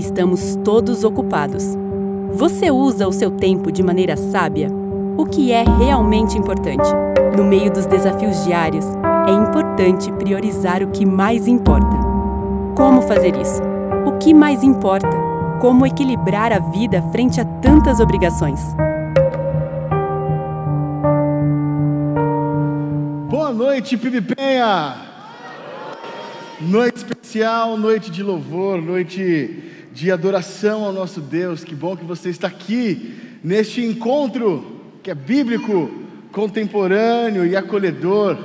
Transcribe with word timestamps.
Estamos 0.00 0.56
todos 0.64 1.04
ocupados. 1.04 1.76
Você 2.32 2.70
usa 2.70 3.06
o 3.06 3.12
seu 3.12 3.30
tempo 3.30 3.70
de 3.70 3.82
maneira 3.82 4.16
sábia? 4.16 4.70
O 5.18 5.26
que 5.26 5.52
é 5.52 5.62
realmente 5.62 6.38
importante? 6.38 6.88
No 7.36 7.44
meio 7.44 7.70
dos 7.70 7.84
desafios 7.84 8.42
diários, 8.46 8.86
é 9.28 9.30
importante 9.30 10.10
priorizar 10.12 10.82
o 10.82 10.90
que 10.90 11.04
mais 11.04 11.46
importa. 11.46 11.98
Como 12.74 13.02
fazer 13.02 13.36
isso? 13.36 13.60
O 14.06 14.12
que 14.16 14.32
mais 14.32 14.62
importa? 14.62 15.10
Como 15.60 15.84
equilibrar 15.84 16.50
a 16.50 16.60
vida 16.60 17.02
frente 17.12 17.38
a 17.38 17.44
tantas 17.44 18.00
obrigações? 18.00 18.58
Boa 23.28 23.52
noite, 23.52 23.98
Pibipenha! 23.98 24.96
Noite 26.58 26.96
especial, 26.96 27.76
noite 27.76 28.10
de 28.10 28.22
louvor, 28.22 28.80
noite 28.80 29.79
de 29.92 30.10
adoração 30.10 30.84
ao 30.84 30.92
nosso 30.92 31.20
Deus. 31.20 31.64
Que 31.64 31.74
bom 31.74 31.96
que 31.96 32.04
você 32.04 32.30
está 32.30 32.48
aqui 32.48 33.14
neste 33.42 33.84
encontro 33.84 34.80
que 35.02 35.10
é 35.10 35.14
bíblico, 35.14 35.90
contemporâneo 36.30 37.46
e 37.46 37.56
acolhedor. 37.56 38.38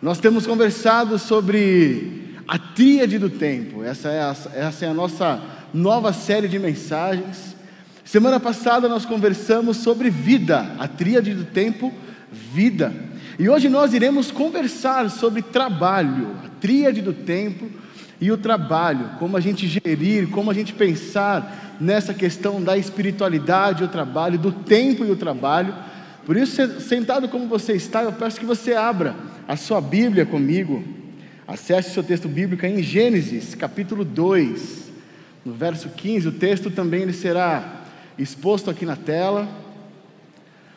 Nós 0.00 0.18
temos 0.18 0.46
conversado 0.46 1.18
sobre 1.18 2.34
a 2.48 2.58
tríade 2.58 3.18
do 3.18 3.30
tempo. 3.30 3.84
Essa 3.84 4.08
é 4.08 4.20
a, 4.20 4.36
essa 4.54 4.86
é 4.86 4.88
a 4.88 4.94
nossa 4.94 5.40
nova 5.72 6.12
série 6.12 6.48
de 6.48 6.58
mensagens. 6.58 7.56
Semana 8.04 8.40
passada 8.40 8.88
nós 8.88 9.06
conversamos 9.06 9.78
sobre 9.78 10.10
vida, 10.10 10.74
a 10.78 10.88
tríade 10.88 11.34
do 11.34 11.44
tempo, 11.44 11.92
vida. 12.30 12.92
E 13.38 13.48
hoje 13.48 13.68
nós 13.68 13.94
iremos 13.94 14.30
conversar 14.30 15.08
sobre 15.08 15.40
trabalho, 15.40 16.36
a 16.44 16.48
tríade 16.60 17.00
do 17.00 17.12
tempo 17.12 17.70
e 18.22 18.30
o 18.30 18.38
trabalho, 18.38 19.10
como 19.18 19.36
a 19.36 19.40
gente 19.40 19.66
gerir, 19.66 20.28
como 20.28 20.48
a 20.48 20.54
gente 20.54 20.72
pensar 20.72 21.76
nessa 21.80 22.14
questão 22.14 22.62
da 22.62 22.78
espiritualidade, 22.78 23.82
o 23.82 23.88
trabalho, 23.88 24.38
do 24.38 24.52
tempo 24.52 25.04
e 25.04 25.10
o 25.10 25.16
trabalho. 25.16 25.74
Por 26.24 26.36
isso, 26.36 26.80
sentado 26.80 27.28
como 27.28 27.48
você 27.48 27.72
está, 27.72 28.04
eu 28.04 28.12
peço 28.12 28.38
que 28.38 28.46
você 28.46 28.74
abra 28.74 29.16
a 29.48 29.56
sua 29.56 29.80
Bíblia 29.80 30.24
comigo. 30.24 30.84
Acesse 31.48 31.90
o 31.90 31.94
seu 31.94 32.04
texto 32.04 32.28
bíblico 32.28 32.64
em 32.64 32.80
Gênesis, 32.80 33.56
capítulo 33.56 34.04
2, 34.04 34.92
no 35.44 35.52
verso 35.52 35.88
15. 35.88 36.28
O 36.28 36.32
texto 36.32 36.70
também 36.70 37.02
ele 37.02 37.12
será 37.12 37.82
exposto 38.16 38.70
aqui 38.70 38.86
na 38.86 38.94
tela. 38.94 39.48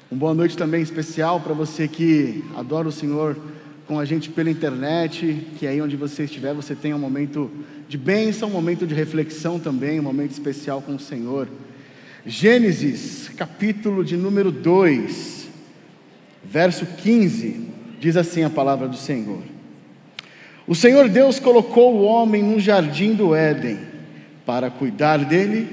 Uma 0.10 0.20
boa 0.20 0.34
noite 0.34 0.58
também 0.58 0.82
especial 0.82 1.40
para 1.42 1.54
você 1.54 1.88
que 1.88 2.44
adora 2.58 2.88
o 2.88 2.92
Senhor 2.92 3.38
com 3.88 4.00
a 4.00 4.06
gente 4.06 4.30
pela 4.30 4.50
internet, 4.50 5.48
que 5.58 5.68
aí 5.68 5.80
onde 5.82 5.96
você 5.96 6.24
estiver, 6.24 6.54
você 6.54 6.74
tenha 6.74 6.96
um 6.96 7.00
momento 7.00 7.52
de 7.88 7.98
bênção, 7.98 8.50
um 8.50 8.54
momento 8.54 8.88
de 8.88 8.96
reflexão 8.96 9.60
também, 9.60 10.00
um 10.00 10.04
momento 10.04 10.32
especial 10.32 10.82
com 10.82 10.96
o 10.96 11.00
Senhor. 11.00 11.48
Gênesis, 12.26 13.30
capítulo 13.38 14.04
de 14.04 14.18
número 14.18 14.52
2, 14.52 15.48
verso 16.44 16.86
15, 16.86 17.70
diz 18.00 18.18
assim 18.18 18.44
a 18.44 18.50
palavra 18.50 18.88
do 18.88 18.98
Senhor: 18.98 19.44
O 20.66 20.74
Senhor 20.74 21.08
Deus 21.08 21.40
colocou 21.40 21.96
o 21.96 22.04
homem 22.04 22.42
no 22.42 22.60
jardim 22.60 23.14
do 23.14 23.36
Éden 23.36 23.78
para 24.46 24.72
cuidar 24.72 25.24
dele 25.24 25.68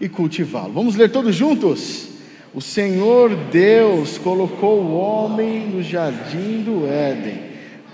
e 0.00 0.08
cultivá-lo. 0.08 0.72
Vamos 0.72 0.96
ler 0.96 1.10
todos 1.10 1.34
juntos? 1.34 2.15
O 2.56 2.60
Senhor 2.62 3.36
Deus 3.52 4.16
colocou 4.16 4.80
o 4.80 4.96
homem 4.96 5.68
no 5.68 5.82
jardim 5.82 6.62
do 6.62 6.86
Éden 6.86 7.38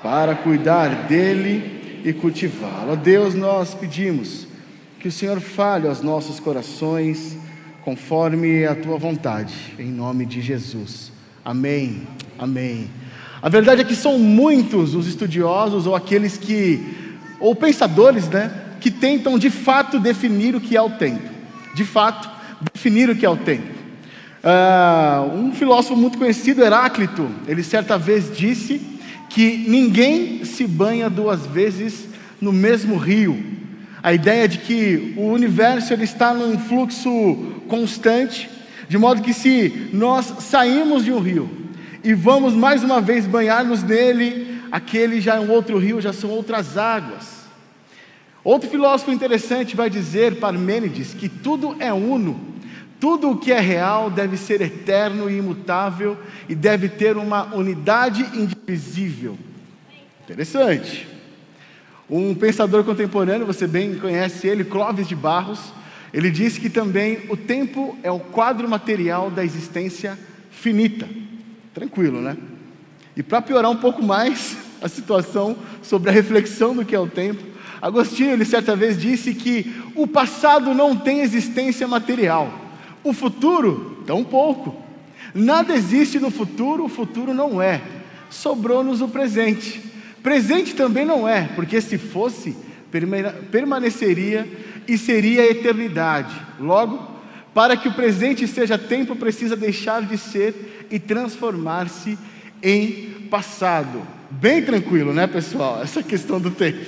para 0.01 0.37
cuidar 0.37 1.09
dele 1.09 2.01
e 2.05 2.13
cultivá-lo. 2.13 2.93
A 2.93 2.95
Deus 2.95 3.35
nós 3.35 3.75
pedimos 3.75 4.47
que 5.01 5.09
o 5.09 5.11
Senhor 5.11 5.41
fale 5.41 5.89
aos 5.89 6.01
nossos 6.01 6.39
corações 6.39 7.37
conforme 7.85 8.65
a 8.65 8.77
tua 8.77 8.97
vontade, 8.99 9.53
em 9.81 9.91
nome 9.91 10.25
de 10.25 10.41
Jesus. 10.41 11.11
Amém. 11.45 12.07
Amém. 12.39 12.89
A 13.43 13.49
verdade 13.49 13.81
é 13.81 13.85
que 13.85 13.97
são 13.97 14.17
muitos 14.17 14.95
os 14.95 15.09
estudiosos 15.09 15.89
ou 15.89 15.97
aqueles 15.97 16.39
que 16.39 17.19
ou 17.41 17.53
pensadores, 17.57 18.29
né, 18.29 18.55
que 18.81 18.93
tentam 18.93 19.41
de 19.41 19.51
fato 19.51 19.99
definir 19.99 20.55
o 20.55 20.61
que 20.61 20.77
é 20.77 20.81
o 20.81 20.91
tempo. 20.91 21.29
De 21.75 21.85
fato, 21.85 22.31
definir 22.73 23.11
o 23.11 23.17
que 23.17 23.27
é 23.27 23.29
o 23.29 23.37
tempo. 23.37 23.72
Uh, 24.43 25.37
um 25.37 25.53
filósofo 25.53 25.95
muito 25.95 26.19
conhecido, 26.19 26.65
Heráclito, 26.65 27.31
ele 27.47 27.63
certa 27.63 27.97
vez 27.97 28.37
disse 28.37 28.81
que 29.31 29.65
ninguém 29.69 30.45
se 30.45 30.67
banha 30.67 31.09
duas 31.09 31.47
vezes 31.47 32.09
no 32.41 32.53
mesmo 32.53 32.97
rio. 32.97 33.41
A 34.03 34.13
ideia 34.13 34.49
de 34.49 34.59
que 34.59 35.15
o 35.17 35.29
universo 35.29 35.93
ele 35.93 36.03
está 36.03 36.35
num 36.35 36.59
fluxo 36.59 37.09
constante, 37.69 38.51
de 38.89 38.99
modo 38.99 39.23
que 39.23 39.33
se 39.33 39.89
nós 39.93 40.27
saímos 40.41 41.05
de 41.05 41.13
um 41.13 41.21
rio 41.21 41.49
e 42.03 42.13
vamos 42.13 42.53
mais 42.53 42.83
uma 42.83 43.01
vez 43.01 43.27
banhar-nos 43.27 43.85
nele, 43.85 44.61
aquele 44.73 45.21
já 45.21 45.37
é 45.37 45.41
um 45.41 45.53
outro 45.53 45.79
rio, 45.79 46.01
já 46.01 46.13
são 46.13 46.31
outras 46.31 46.77
águas. 46.77 47.43
Outro 48.43 48.69
filósofo 48.69 49.13
interessante 49.13 49.77
vai 49.77 49.89
dizer, 49.89 50.41
Parmênides, 50.41 51.15
que 51.15 51.29
tudo 51.29 51.77
é 51.79 51.93
uno 51.93 52.52
tudo 53.03 53.33
o 53.33 53.37
que 53.37 53.51
é 53.51 53.59
real 53.59 54.09
deve 54.09 54.37
ser 54.37 54.61
eterno 54.61 55.29
e 55.29 55.37
imutável 55.37 56.17
e 56.49 56.55
deve 56.55 56.89
ter 56.89 57.17
uma 57.17 57.53
unidade 57.53 58.23
indivisível. 58.33 59.37
Interessante. 60.23 61.09
Um 62.09 62.33
pensador 62.33 62.85
contemporâneo, 62.85 63.45
você 63.45 63.67
bem 63.67 63.99
conhece 63.99 64.47
ele, 64.47 64.63
Clóvis 64.63 65.09
de 65.09 65.17
Barros, 65.17 65.73
ele 66.15 66.31
disse 66.31 66.61
que 66.61 66.71
também 66.71 67.25
o 67.29 67.37
tempo 67.37 67.99
é 68.05 68.11
o 68.13 68.21
quadro 68.21 68.69
material 68.69 69.33
da 69.33 69.45
existência 69.45 70.17
finita. 70.53 71.09
Tranquilo, 71.75 72.21
né? 72.21 72.37
E 73.17 73.23
para 73.25 73.43
piorar 73.43 73.73
um 73.73 73.79
pouco 73.79 74.01
mais 74.01 74.57
a 74.81 74.87
situação 74.87 75.57
sobre 75.83 76.09
a 76.09 76.13
reflexão 76.13 76.73
do 76.73 76.85
que 76.85 76.95
é 76.95 77.01
o 77.01 77.09
tempo, 77.09 77.43
Agostinho, 77.81 78.31
ele 78.31 78.45
certa 78.45 78.77
vez 78.77 78.97
disse 78.97 79.35
que 79.35 79.75
o 79.97 80.07
passado 80.07 80.73
não 80.73 80.97
tem 80.97 81.19
existência 81.19 81.89
material 81.89 82.62
o 83.05 83.13
futuro, 83.13 84.03
tão 84.07 84.25
pouco. 84.25 84.83
Nada 85.35 85.75
existe 85.75 86.19
no 86.19 86.31
futuro, 86.31 86.85
o 86.85 86.89
futuro 86.89 87.33
não 87.33 87.61
é. 87.61 87.81
Sobrou-nos 88.31 89.01
o 89.01 89.09
presente. 89.09 89.83
Presente 90.23 90.75
também 90.75 91.05
não 91.05 91.29
é, 91.29 91.49
porque 91.55 91.81
se 91.81 91.99
fosse, 91.99 92.57
permaneceria 93.51 94.49
e 94.87 94.97
seria 94.97 95.43
a 95.43 95.47
eternidade. 95.47 96.35
Logo, 96.61 97.11
para 97.55 97.77
que 97.77 97.89
o 97.89 97.95
presente 97.95 98.47
seja 98.47 98.79
tempo, 98.79 99.17
precisa 99.17 99.57
deixar 99.57 100.03
de 100.03 100.17
ser 100.17 100.87
e 100.91 100.99
transformar-se 100.99 102.19
em 102.63 103.27
passado. 103.31 104.03
Bem 104.31 104.63
tranquilo, 104.63 105.13
né, 105.13 105.27
pessoal? 105.27 105.83
Essa 105.83 106.03
questão 106.03 106.41
do 106.41 106.51
tempo. 106.51 106.79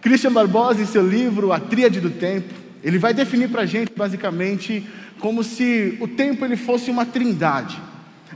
Christian 0.00 0.32
Barbosa, 0.32 0.82
em 0.82 0.86
seu 0.86 1.06
livro 1.06 1.52
A 1.52 1.60
Tríade 1.60 2.00
do 2.00 2.10
Tempo, 2.10 2.65
ele 2.86 2.98
vai 2.98 3.12
definir 3.12 3.48
para 3.48 3.62
a 3.62 3.66
gente, 3.66 3.90
basicamente, 3.96 4.86
como 5.18 5.42
se 5.42 5.98
o 6.00 6.06
tempo 6.06 6.44
ele 6.44 6.56
fosse 6.56 6.88
uma 6.88 7.04
trindade. 7.04 7.76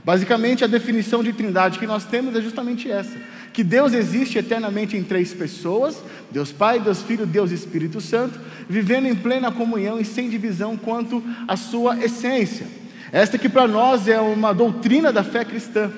Basicamente, 0.03 0.61
a 0.61 0.67
definição 0.67 1.23
de 1.23 1.31
trindade 1.31 1.79
que 1.79 1.87
nós 1.87 2.03
temos 2.03 2.35
é 2.35 2.41
justamente 2.41 2.91
essa: 2.91 3.17
que 3.53 3.63
Deus 3.63 3.93
existe 3.93 4.37
eternamente 4.37 4.97
em 4.97 5.03
três 5.03 5.33
pessoas, 5.33 6.03
Deus 6.29 6.51
Pai, 6.51 6.81
Deus 6.81 7.01
Filho, 7.01 7.25
Deus 7.25 7.49
Espírito 7.49 8.01
Santo, 8.01 8.37
vivendo 8.67 9.07
em 9.07 9.15
plena 9.15 9.53
comunhão 9.53 10.01
e 10.01 10.03
sem 10.03 10.29
divisão 10.29 10.75
quanto 10.75 11.23
à 11.47 11.55
sua 11.55 12.03
essência. 12.03 12.67
Esta 13.13 13.37
que 13.37 13.47
para 13.47 13.69
nós 13.69 14.05
é 14.05 14.19
uma 14.19 14.51
doutrina 14.51 15.13
da 15.13 15.23
fé 15.23 15.45
cristã. 15.45 15.89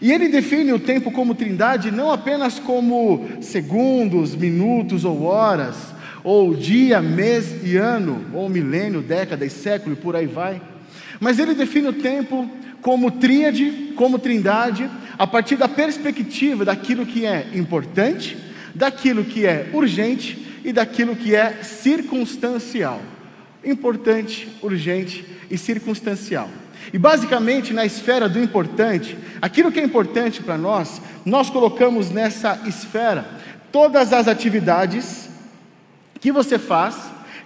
E 0.00 0.12
ele 0.12 0.28
define 0.28 0.72
o 0.72 0.78
tempo 0.78 1.10
como 1.10 1.34
trindade 1.34 1.90
não 1.90 2.12
apenas 2.12 2.60
como 2.60 3.26
segundos, 3.40 4.36
minutos 4.36 5.04
ou 5.04 5.24
horas, 5.24 5.95
ou 6.26 6.56
dia, 6.56 7.00
mês 7.00 7.54
e 7.62 7.76
ano, 7.76 8.20
ou 8.34 8.48
milênio, 8.48 9.00
década 9.00 9.46
e 9.46 9.48
século 9.48 9.92
e 9.92 9.96
por 9.96 10.16
aí 10.16 10.26
vai. 10.26 10.60
Mas 11.20 11.38
ele 11.38 11.54
define 11.54 11.86
o 11.86 11.92
tempo 11.92 12.50
como 12.82 13.12
tríade, 13.12 13.92
como 13.94 14.18
trindade, 14.18 14.90
a 15.16 15.24
partir 15.24 15.54
da 15.54 15.68
perspectiva 15.68 16.64
daquilo 16.64 17.06
que 17.06 17.24
é 17.24 17.46
importante, 17.54 18.36
daquilo 18.74 19.22
que 19.22 19.46
é 19.46 19.70
urgente 19.72 20.60
e 20.64 20.72
daquilo 20.72 21.14
que 21.14 21.32
é 21.32 21.62
circunstancial. 21.62 23.00
Importante, 23.64 24.48
urgente 24.60 25.24
e 25.48 25.56
circunstancial. 25.56 26.50
E 26.92 26.98
basicamente 26.98 27.72
na 27.72 27.86
esfera 27.86 28.28
do 28.28 28.42
importante, 28.42 29.16
aquilo 29.40 29.70
que 29.70 29.78
é 29.78 29.84
importante 29.84 30.42
para 30.42 30.58
nós, 30.58 31.00
nós 31.24 31.48
colocamos 31.50 32.10
nessa 32.10 32.60
esfera 32.66 33.24
todas 33.70 34.12
as 34.12 34.26
atividades 34.26 35.25
que 36.20 36.32
você 36.32 36.58
faz, 36.58 36.96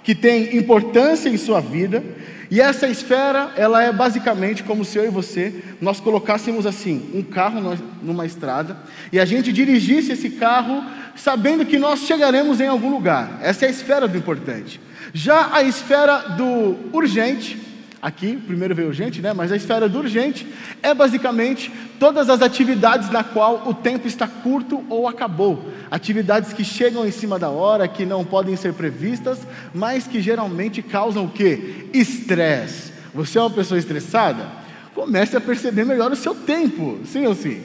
que 0.02 0.14
tem 0.14 0.56
importância 0.56 1.28
em 1.28 1.36
sua 1.36 1.60
vida, 1.60 2.02
e 2.50 2.60
essa 2.60 2.88
esfera, 2.88 3.52
ela 3.56 3.80
é 3.80 3.92
basicamente 3.92 4.64
como 4.64 4.84
se 4.84 4.98
eu 4.98 5.04
e 5.04 5.10
você, 5.10 5.62
nós 5.80 6.00
colocássemos 6.00 6.66
assim, 6.66 7.08
um 7.14 7.22
carro 7.22 7.78
numa 8.02 8.26
estrada, 8.26 8.76
e 9.12 9.20
a 9.20 9.24
gente 9.24 9.52
dirigisse 9.52 10.12
esse 10.12 10.30
carro 10.30 10.82
sabendo 11.14 11.64
que 11.64 11.78
nós 11.78 12.00
chegaremos 12.00 12.60
em 12.60 12.66
algum 12.66 12.90
lugar. 12.90 13.38
Essa 13.40 13.66
é 13.66 13.68
a 13.68 13.70
esfera 13.70 14.08
do 14.08 14.18
importante. 14.18 14.80
Já 15.14 15.54
a 15.54 15.62
esfera 15.62 16.18
do 16.36 16.76
urgente, 16.92 17.56
aqui, 18.02 18.36
primeiro 18.36 18.74
veio 18.74 18.88
urgente, 18.88 19.20
né? 19.20 19.32
Mas 19.32 19.52
a 19.52 19.56
esfera 19.56 19.88
do 19.88 19.98
urgente 19.98 20.46
é 20.82 20.94
basicamente 20.94 21.70
todas 21.98 22.30
as 22.30 22.40
atividades 22.40 23.10
na 23.10 23.22
qual 23.22 23.68
o 23.68 23.74
tempo 23.74 24.06
está 24.06 24.26
curto 24.26 24.84
ou 24.88 25.06
acabou. 25.06 25.70
Atividades 25.90 26.52
que 26.52 26.64
chegam 26.64 27.06
em 27.06 27.10
cima 27.10 27.38
da 27.38 27.50
hora, 27.50 27.86
que 27.86 28.06
não 28.06 28.24
podem 28.24 28.56
ser 28.56 28.72
previstas, 28.72 29.38
mas 29.74 30.06
que 30.06 30.20
geralmente 30.20 30.82
causam 30.82 31.24
o 31.24 31.30
quê? 31.30 31.88
Estresse. 31.92 32.92
Você 33.14 33.38
é 33.38 33.42
uma 33.42 33.50
pessoa 33.50 33.78
estressada? 33.78 34.46
Comece 34.94 35.36
a 35.36 35.40
perceber 35.40 35.84
melhor 35.84 36.10
o 36.10 36.16
seu 36.16 36.34
tempo, 36.34 37.00
sim 37.04 37.26
ou 37.26 37.34
sim? 37.34 37.62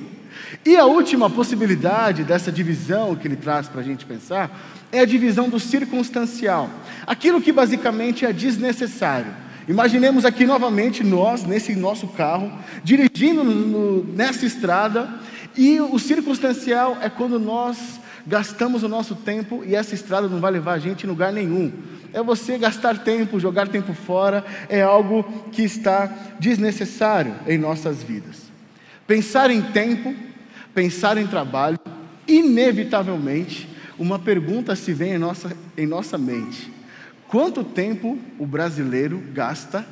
E 0.65 0.75
a 0.75 0.85
última 0.85 1.29
possibilidade 1.29 2.23
dessa 2.23 2.51
divisão 2.51 3.15
que 3.15 3.27
ele 3.27 3.35
traz 3.35 3.67
para 3.67 3.81
a 3.81 3.83
gente 3.83 4.05
pensar 4.05 4.49
é 4.91 4.99
a 4.99 5.05
divisão 5.05 5.49
do 5.49 5.59
circunstancial. 5.59 6.69
Aquilo 7.05 7.41
que 7.41 7.51
basicamente 7.51 8.25
é 8.25 8.33
desnecessário. 8.33 9.44
Imaginemos 9.67 10.25
aqui 10.25 10.45
novamente 10.45 11.03
nós, 11.03 11.43
nesse 11.43 11.75
nosso 11.75 12.07
carro, 12.09 12.51
dirigindo 12.83 13.43
no, 13.43 14.03
nessa 14.03 14.45
estrada, 14.45 15.09
e 15.57 15.79
o 15.79 15.97
circunstancial 15.97 16.97
é 17.01 17.09
quando 17.09 17.39
nós 17.39 17.99
gastamos 18.27 18.83
o 18.83 18.87
nosso 18.87 19.15
tempo 19.15 19.63
e 19.65 19.75
essa 19.75 19.95
estrada 19.95 20.27
não 20.27 20.39
vai 20.39 20.51
levar 20.51 20.73
a 20.73 20.79
gente 20.79 21.05
em 21.05 21.09
lugar 21.09 21.31
nenhum. 21.31 21.71
É 22.13 22.21
você 22.21 22.57
gastar 22.57 22.99
tempo, 22.99 23.39
jogar 23.39 23.67
tempo 23.67 23.93
fora, 23.93 24.43
é 24.69 24.81
algo 24.81 25.23
que 25.51 25.63
está 25.63 26.07
desnecessário 26.39 27.35
em 27.47 27.57
nossas 27.57 28.03
vidas. 28.03 28.43
Pensar 29.07 29.51
em 29.51 29.61
tempo, 29.61 30.13
pensar 30.73 31.17
em 31.17 31.27
trabalho, 31.27 31.79
inevitavelmente, 32.27 33.69
uma 33.97 34.17
pergunta 34.17 34.75
se 34.75 34.93
vem 34.93 35.13
em 35.13 35.17
nossa, 35.17 35.55
em 35.77 35.85
nossa 35.85 36.17
mente: 36.17 36.71
Quanto 37.27 37.63
tempo 37.63 38.17
o 38.37 38.45
brasileiro 38.45 39.21
gasta 39.33 39.85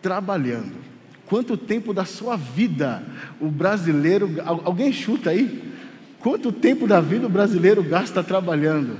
trabalhando? 0.00 0.74
Quanto 1.26 1.56
tempo 1.56 1.92
da 1.92 2.04
sua 2.04 2.36
vida 2.36 3.02
o 3.40 3.50
brasileiro. 3.50 4.30
Alguém 4.44 4.92
chuta 4.92 5.30
aí? 5.30 5.74
Quanto 6.20 6.52
tempo 6.52 6.86
da 6.86 7.00
vida 7.00 7.26
o 7.26 7.30
brasileiro 7.30 7.82
gasta 7.82 8.22
trabalhando? 8.22 8.98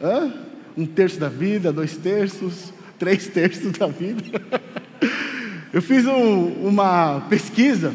Hã? 0.00 0.32
Um 0.76 0.86
terço 0.86 1.18
da 1.18 1.28
vida, 1.28 1.72
dois 1.72 1.96
terços, 1.96 2.72
três 2.98 3.26
terços 3.26 3.72
da 3.72 3.86
vida. 3.86 4.22
Eu 5.72 5.82
fiz 5.82 6.06
um, 6.06 6.68
uma 6.68 7.22
pesquisa, 7.28 7.92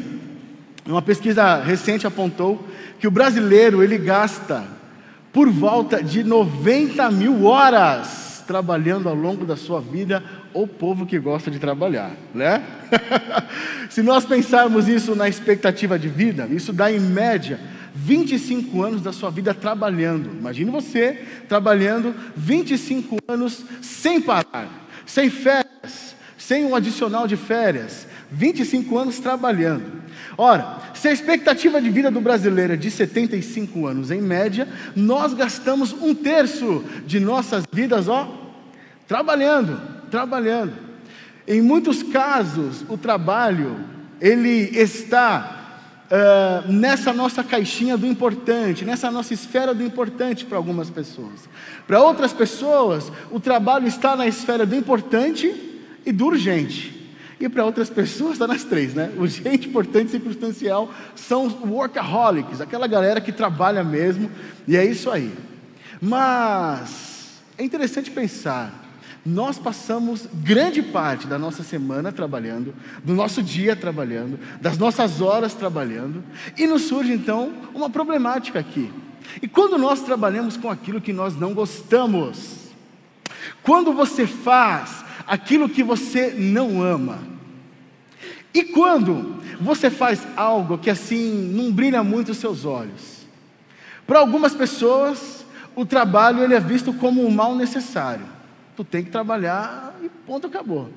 uma 0.86 1.00
pesquisa 1.00 1.62
recente 1.62 2.06
apontou 2.06 2.62
que 2.98 3.08
o 3.08 3.10
brasileiro 3.10 3.82
ele 3.82 3.96
gasta 3.96 4.64
por 5.32 5.48
volta 5.48 6.02
de 6.02 6.22
90 6.22 7.10
mil 7.10 7.44
horas 7.44 8.29
trabalhando 8.50 9.08
ao 9.08 9.14
longo 9.14 9.46
da 9.46 9.56
sua 9.56 9.80
vida, 9.80 10.24
o 10.52 10.66
povo 10.66 11.06
que 11.06 11.20
gosta 11.20 11.52
de 11.52 11.60
trabalhar, 11.60 12.10
né? 12.34 12.60
Se 13.88 14.02
nós 14.02 14.24
pensarmos 14.24 14.88
isso 14.88 15.14
na 15.14 15.28
expectativa 15.28 15.96
de 15.96 16.08
vida, 16.08 16.48
isso 16.50 16.72
dá 16.72 16.90
em 16.90 16.98
média 16.98 17.60
25 17.94 18.82
anos 18.82 19.02
da 19.02 19.12
sua 19.12 19.30
vida 19.30 19.54
trabalhando. 19.54 20.32
Imagine 20.36 20.68
você 20.68 21.24
trabalhando 21.48 22.12
25 22.36 23.18
anos 23.28 23.64
sem 23.80 24.20
parar, 24.20 24.68
sem 25.06 25.30
férias, 25.30 26.16
sem 26.36 26.64
um 26.64 26.74
adicional 26.74 27.28
de 27.28 27.36
férias, 27.36 28.04
25 28.32 28.98
anos 28.98 29.20
trabalhando. 29.20 30.00
Ora, 30.36 30.78
se 30.94 31.06
a 31.06 31.12
expectativa 31.12 31.80
de 31.80 31.90
vida 31.90 32.10
do 32.10 32.20
brasileiro 32.20 32.72
é 32.72 32.76
de 32.76 32.90
75 32.90 33.86
anos 33.86 34.10
em 34.10 34.20
média, 34.20 34.66
nós 34.96 35.34
gastamos 35.34 35.92
um 35.92 36.14
terço 36.14 36.84
de 37.06 37.20
nossas 37.20 37.64
vidas, 37.70 38.08
ó, 38.08 38.39
Trabalhando, 39.10 39.80
trabalhando. 40.08 40.72
Em 41.44 41.60
muitos 41.60 42.00
casos, 42.00 42.84
o 42.88 42.96
trabalho, 42.96 43.84
ele 44.20 44.70
está 44.72 45.82
uh, 46.06 46.70
nessa 46.70 47.12
nossa 47.12 47.42
caixinha 47.42 47.96
do 47.96 48.06
importante, 48.06 48.84
nessa 48.84 49.10
nossa 49.10 49.34
esfera 49.34 49.74
do 49.74 49.82
importante 49.82 50.44
para 50.44 50.56
algumas 50.56 50.90
pessoas. 50.90 51.48
Para 51.88 52.00
outras 52.00 52.32
pessoas, 52.32 53.10
o 53.32 53.40
trabalho 53.40 53.88
está 53.88 54.14
na 54.14 54.28
esfera 54.28 54.64
do 54.64 54.76
importante 54.76 55.80
e 56.06 56.12
do 56.12 56.26
urgente. 56.26 57.12
E 57.40 57.48
para 57.48 57.64
outras 57.64 57.90
pessoas 57.90 58.34
está 58.34 58.46
nas 58.46 58.62
três, 58.62 58.94
né? 58.94 59.10
Urgente, 59.18 59.68
importante 59.68 60.06
e 60.06 60.10
circunstancial 60.12 60.88
são 61.16 61.46
os 61.46 61.54
workaholics, 61.54 62.60
aquela 62.60 62.86
galera 62.86 63.20
que 63.20 63.32
trabalha 63.32 63.82
mesmo, 63.82 64.30
e 64.68 64.76
é 64.76 64.84
isso 64.84 65.10
aí. 65.10 65.32
Mas 66.00 67.40
é 67.58 67.64
interessante 67.64 68.08
pensar 68.08 68.88
nós 69.24 69.58
passamos 69.58 70.26
grande 70.32 70.82
parte 70.82 71.26
da 71.26 71.38
nossa 71.38 71.62
semana 71.62 72.10
trabalhando, 72.10 72.74
do 73.04 73.14
nosso 73.14 73.42
dia 73.42 73.76
trabalhando, 73.76 74.38
das 74.60 74.78
nossas 74.78 75.20
horas 75.20 75.52
trabalhando, 75.54 76.24
e 76.56 76.66
nos 76.66 76.82
surge 76.82 77.12
então 77.12 77.52
uma 77.74 77.90
problemática 77.90 78.58
aqui. 78.58 78.90
E 79.42 79.48
quando 79.48 79.76
nós 79.76 80.00
trabalhamos 80.00 80.56
com 80.56 80.70
aquilo 80.70 81.00
que 81.00 81.12
nós 81.12 81.36
não 81.36 81.52
gostamos, 81.52 82.70
quando 83.62 83.92
você 83.92 84.26
faz 84.26 85.04
aquilo 85.26 85.68
que 85.68 85.82
você 85.82 86.34
não 86.36 86.82
ama, 86.82 87.18
e 88.54 88.64
quando 88.64 89.38
você 89.60 89.90
faz 89.90 90.26
algo 90.34 90.78
que 90.78 90.90
assim 90.90 91.52
não 91.54 91.70
brilha 91.70 92.02
muito 92.02 92.32
os 92.32 92.38
seus 92.38 92.64
olhos, 92.64 93.26
para 94.06 94.18
algumas 94.18 94.54
pessoas 94.54 95.44
o 95.76 95.84
trabalho 95.86 96.42
ele 96.42 96.54
é 96.54 96.58
visto 96.60 96.92
como 96.92 97.24
um 97.24 97.30
mal 97.30 97.54
necessário 97.54 98.39
tu 98.80 98.84
tem 98.84 99.04
que 99.04 99.10
trabalhar 99.10 99.94
e 100.02 100.08
ponto, 100.08 100.46
acabou. 100.46 100.88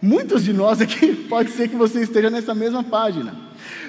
Muitos 0.00 0.44
de 0.44 0.52
nós 0.52 0.80
aqui, 0.80 1.12
pode 1.28 1.50
ser 1.50 1.68
que 1.68 1.76
você 1.76 2.00
esteja 2.00 2.30
nessa 2.30 2.54
mesma 2.54 2.82
página. 2.82 3.36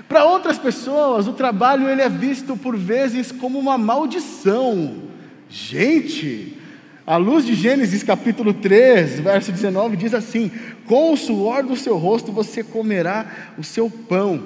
Para 0.10 0.26
outras 0.26 0.58
pessoas, 0.58 1.26
o 1.26 1.32
trabalho 1.32 1.88
ele 1.88 2.02
é 2.02 2.10
visto 2.10 2.58
por 2.58 2.76
vezes 2.76 3.32
como 3.32 3.58
uma 3.58 3.78
maldição. 3.78 5.04
Gente, 5.50 6.58
a 7.08 7.16
luz 7.16 7.46
de 7.46 7.56
Gênesis 7.56 8.04
capítulo 8.04 8.54
3, 8.54 9.22
verso 9.22 9.54
19 9.54 9.96
diz 9.96 10.14
assim: 10.14 10.52
Com 10.86 11.14
o 11.14 11.18
suor 11.18 11.64
do 11.64 11.78
seu 11.78 11.98
rosto 11.98 12.34
você 12.34 12.62
comerá 12.62 13.54
o 13.58 13.64
seu 13.64 13.90
pão. 13.90 14.44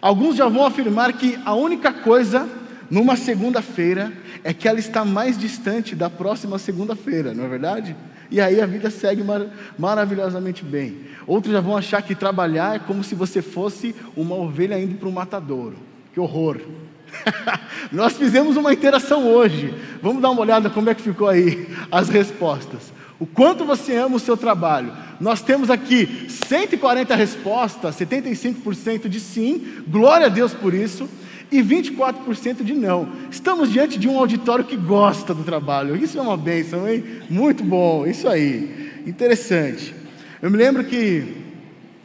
Alguns 0.00 0.36
já 0.36 0.46
vão 0.46 0.64
afirmar 0.64 1.12
que 1.14 1.36
a 1.44 1.54
única 1.54 1.92
coisa 1.92 2.48
numa 2.88 3.16
segunda-feira 3.16 4.12
é 4.42 4.52
que 4.52 4.68
ela 4.68 4.78
está 4.78 5.04
mais 5.04 5.38
distante 5.38 5.94
da 5.94 6.08
próxima 6.08 6.58
segunda-feira, 6.58 7.34
não 7.34 7.44
é 7.44 7.48
verdade? 7.48 7.96
E 8.30 8.40
aí 8.40 8.60
a 8.60 8.66
vida 8.66 8.90
segue 8.90 9.22
mar 9.22 9.42
maravilhosamente 9.78 10.64
bem. 10.64 10.98
Outros 11.26 11.52
já 11.52 11.60
vão 11.60 11.76
achar 11.76 12.00
que 12.02 12.14
trabalhar 12.14 12.76
é 12.76 12.78
como 12.78 13.02
se 13.02 13.14
você 13.14 13.42
fosse 13.42 13.94
uma 14.16 14.36
ovelha 14.36 14.78
indo 14.78 14.94
para 14.96 15.08
um 15.08 15.12
matadouro. 15.12 15.76
Que 16.12 16.20
horror! 16.20 16.60
Nós 17.90 18.12
fizemos 18.12 18.56
uma 18.56 18.72
interação 18.72 19.26
hoje. 19.26 19.74
Vamos 20.00 20.22
dar 20.22 20.30
uma 20.30 20.40
olhada 20.40 20.70
como 20.70 20.88
é 20.88 20.94
que 20.94 21.02
ficou 21.02 21.28
aí 21.28 21.68
as 21.90 22.08
respostas. 22.08 22.92
O 23.18 23.26
quanto 23.26 23.64
você 23.64 23.96
ama 23.96 24.16
o 24.16 24.20
seu 24.20 24.36
trabalho. 24.36 24.92
Nós 25.20 25.42
temos 25.42 25.68
aqui 25.68 26.26
140 26.48 27.14
respostas, 27.14 27.96
75% 27.96 29.08
de 29.08 29.20
sim, 29.20 29.82
glória 29.86 30.26
a 30.26 30.30
Deus 30.30 30.54
por 30.54 30.72
isso 30.72 31.08
e 31.50 31.62
24% 31.62 32.62
de 32.62 32.74
não. 32.74 33.08
Estamos 33.30 33.70
diante 33.70 33.98
de 33.98 34.08
um 34.08 34.18
auditório 34.18 34.64
que 34.64 34.76
gosta 34.76 35.34
do 35.34 35.42
trabalho. 35.42 35.96
Isso 35.96 36.18
é 36.18 36.22
uma 36.22 36.36
bênção, 36.36 36.88
hein? 36.88 37.04
Muito 37.28 37.64
bom, 37.64 38.06
isso 38.06 38.28
aí. 38.28 39.02
Interessante. 39.06 39.94
Eu 40.40 40.50
me 40.50 40.56
lembro 40.56 40.84
que 40.84 41.36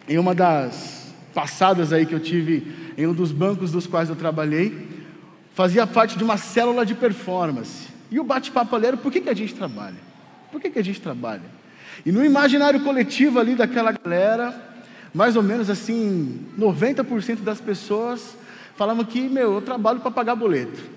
em 0.07 0.17
uma 0.17 0.33
das 0.33 1.13
passadas 1.33 1.91
aí 1.93 2.05
que 2.05 2.13
eu 2.13 2.19
tive 2.19 2.65
em 2.97 3.05
um 3.05 3.13
dos 3.13 3.31
bancos 3.31 3.71
dos 3.71 3.85
quais 3.85 4.09
eu 4.09 4.15
trabalhei, 4.15 4.87
fazia 5.53 5.85
parte 5.85 6.17
de 6.17 6.23
uma 6.23 6.37
célula 6.37 6.85
de 6.85 6.95
performance. 6.95 7.87
E 8.09 8.19
o 8.19 8.23
bate-papo 8.23 8.75
ali 8.75 8.87
era 8.87 8.97
por 8.97 9.11
que, 9.11 9.21
que 9.21 9.29
a 9.29 9.33
gente 9.33 9.53
trabalha? 9.53 9.97
Por 10.51 10.61
que, 10.61 10.69
que 10.69 10.79
a 10.79 10.83
gente 10.83 11.01
trabalha? 11.01 11.43
E 12.05 12.11
no 12.11 12.23
imaginário 12.23 12.79
coletivo 12.81 13.39
ali 13.39 13.55
daquela 13.55 13.91
galera, 13.91 14.55
mais 15.13 15.35
ou 15.35 15.43
menos 15.43 15.69
assim, 15.69 16.39
90% 16.57 17.41
das 17.41 17.59
pessoas 17.59 18.37
falavam 18.75 19.03
que, 19.03 19.21
meu, 19.21 19.53
eu 19.53 19.61
trabalho 19.61 19.99
para 19.99 20.11
pagar 20.11 20.35
boleto. 20.35 20.95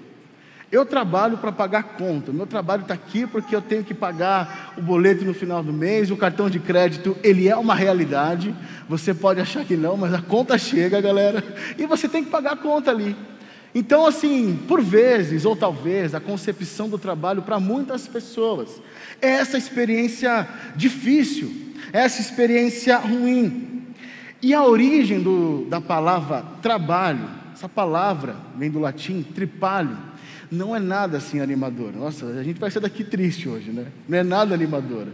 Eu 0.71 0.85
trabalho 0.85 1.39
para 1.39 1.51
pagar 1.51 1.83
conta. 1.97 2.31
Meu 2.31 2.47
trabalho 2.47 2.83
está 2.83 2.93
aqui 2.93 3.27
porque 3.27 3.57
eu 3.57 3.63
tenho 3.63 3.83
que 3.83 3.95
pagar 3.95 4.75
o 4.77 4.83
boleto 4.83 5.25
no 5.25 5.33
final 5.33 5.63
do 5.63 5.73
mês. 5.73 6.11
O 6.11 6.17
cartão 6.17 6.51
de 6.51 6.59
crédito, 6.59 7.17
ele 7.23 7.49
é 7.49 7.57
uma 7.57 7.75
realidade. 7.75 8.55
Você 8.87 9.15
pode 9.15 9.41
achar 9.41 9.65
que 9.65 9.77
não, 9.77 9.97
mas 9.97 10.13
a 10.13 10.21
conta 10.21 10.59
chega, 10.59 11.01
galera. 11.01 11.43
E 11.79 11.87
você 11.87 12.07
tem 12.07 12.23
que 12.23 12.31
pagar 12.31 12.53
a 12.53 12.57
conta 12.57 12.91
ali. 12.91 13.17
Então, 13.75 14.07
assim, 14.07 14.59
por 14.69 14.83
vezes, 14.83 15.45
ou 15.45 15.57
talvez, 15.57 16.15
a 16.15 16.21
concepção 16.21 16.89
do 16.89 16.99
trabalho 16.99 17.43
para 17.43 17.59
muitas 17.59 18.07
pessoas 18.07 18.81
é 19.23 19.29
essa 19.29 19.57
experiência 19.57 20.49
difícil, 20.75 21.51
é 21.93 22.01
essa 22.01 22.21
experiência 22.21 22.97
ruim. 22.99 23.87
E 24.43 24.55
a 24.55 24.63
origem 24.63 25.21
do, 25.21 25.67
da 25.69 25.81
palavra 25.81 26.45
trabalho, 26.63 27.38
essa 27.59 27.69
palavra 27.69 28.37
vem 28.57 28.71
do 28.71 28.79
latim 28.79 29.21
tripalho, 29.21 29.99
não 30.49 30.77
é 30.77 30.79
nada 30.79 31.19
assim 31.19 31.41
animadora. 31.41 31.91
Nossa, 31.91 32.25
a 32.25 32.43
gente 32.45 32.61
vai 32.61 32.71
sair 32.71 32.81
daqui 32.81 33.03
triste 33.03 33.49
hoje, 33.49 33.73
né? 33.73 33.87
Não 34.09 34.17
é 34.17 34.23
nada 34.23 34.55
animadora. 34.55 35.09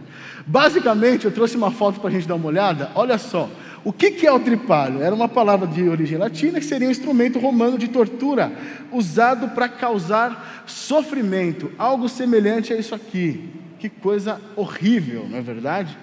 Basicamente, 0.45 1.25
eu 1.25 1.31
trouxe 1.31 1.57
uma 1.57 1.71
foto 1.71 1.99
para 1.99 2.11
a 2.11 2.13
gente 2.13 2.27
dar 2.27 2.35
uma 2.35 2.45
olhada. 2.45 2.91
Olha 2.93 3.17
só, 3.17 3.49
o 3.83 3.91
que, 3.91 4.11
que 4.11 4.27
é 4.27 4.31
o 4.31 4.39
tripalho? 4.39 5.01
Era 5.01 5.15
uma 5.15 5.27
palavra 5.27 5.65
de 5.65 5.89
origem 5.89 6.19
latina 6.19 6.59
que 6.59 6.65
seria 6.67 6.87
um 6.87 6.91
instrumento 6.91 7.39
romano 7.39 7.79
de 7.79 7.87
tortura, 7.87 8.51
usado 8.91 9.49
para 9.55 9.67
causar 9.67 10.63
sofrimento, 10.67 11.71
algo 11.79 12.07
semelhante 12.07 12.71
a 12.71 12.77
isso 12.77 12.93
aqui. 12.93 13.49
Que 13.79 13.89
coisa 13.89 14.39
horrível, 14.55 15.27
não 15.27 15.39
é 15.39 15.41
verdade? 15.41 15.97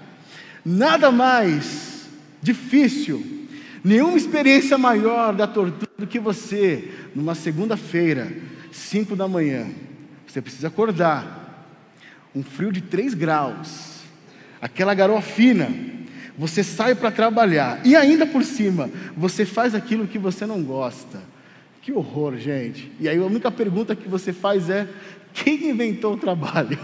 Nada 0.66 1.12
mais 1.12 2.08
difícil, 2.42 3.46
nenhuma 3.84 4.16
experiência 4.16 4.76
maior 4.76 5.32
da 5.36 5.46
tortura 5.46 5.91
do 6.02 6.06
que 6.06 6.18
você, 6.18 6.90
numa 7.14 7.34
segunda-feira, 7.34 8.30
cinco 8.72 9.14
da 9.14 9.28
manhã, 9.28 9.66
você 10.26 10.42
precisa 10.42 10.66
acordar, 10.68 11.68
um 12.34 12.42
frio 12.42 12.72
de 12.72 12.80
3 12.80 13.14
graus, 13.14 14.00
aquela 14.60 14.94
garoa 14.94 15.22
fina, 15.22 15.68
você 16.36 16.64
sai 16.64 16.94
para 16.94 17.10
trabalhar 17.10 17.80
e 17.86 17.94
ainda 17.94 18.26
por 18.26 18.42
cima 18.42 18.90
você 19.16 19.44
faz 19.44 19.74
aquilo 19.74 20.08
que 20.08 20.18
você 20.18 20.44
não 20.44 20.62
gosta. 20.62 21.20
Que 21.82 21.92
horror, 21.92 22.36
gente. 22.36 22.90
E 22.98 23.08
aí 23.08 23.18
a 23.18 23.24
única 23.24 23.50
pergunta 23.50 23.94
que 23.94 24.08
você 24.08 24.32
faz 24.32 24.70
é: 24.70 24.88
quem 25.34 25.68
inventou 25.68 26.14
o 26.14 26.16
trabalho? 26.16 26.78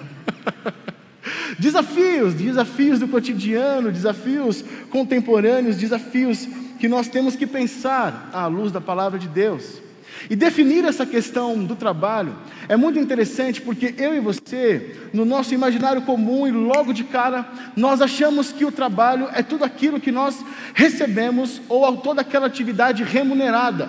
desafios, 1.59 2.35
desafios 2.35 3.01
do 3.01 3.09
cotidiano, 3.09 3.91
desafios 3.91 4.65
contemporâneos, 4.91 5.77
desafios 5.77 6.47
que 6.79 6.89
nós 6.89 7.09
temos 7.09 7.37
que 7.37 7.47
pensar 7.47 8.31
à 8.33 8.47
luz 8.47 8.73
da 8.73 8.81
palavra 8.81 9.19
de 9.19 9.29
Deus. 9.29 9.81
E 10.29 10.37
definir 10.37 10.85
essa 10.85 11.07
questão 11.07 11.65
do 11.65 11.77
trabalho 11.77 12.35
é 12.69 12.77
muito 12.77 12.99
interessante 12.99 13.63
porque 13.63 13.95
eu 13.97 14.15
e 14.15 14.21
você, 14.21 14.97
no 15.13 15.25
nosso 15.25 15.55
imaginário 15.55 16.03
comum 16.03 16.47
e 16.47 16.51
logo 16.51 16.93
de 16.93 17.05
cara, 17.05 17.47
nós 17.77 18.03
achamos 18.03 18.53
que 18.53 18.65
o 18.65 18.73
trabalho 18.73 19.29
é 19.33 19.43
tudo 19.43 19.65
aquilo 19.65 20.01
que 20.01 20.13
nós 20.13 20.45
recebemos 20.75 21.61
ou 21.69 21.97
toda 21.99 22.21
aquela 22.21 22.47
atividade 22.47 23.05
remunerada. 23.05 23.89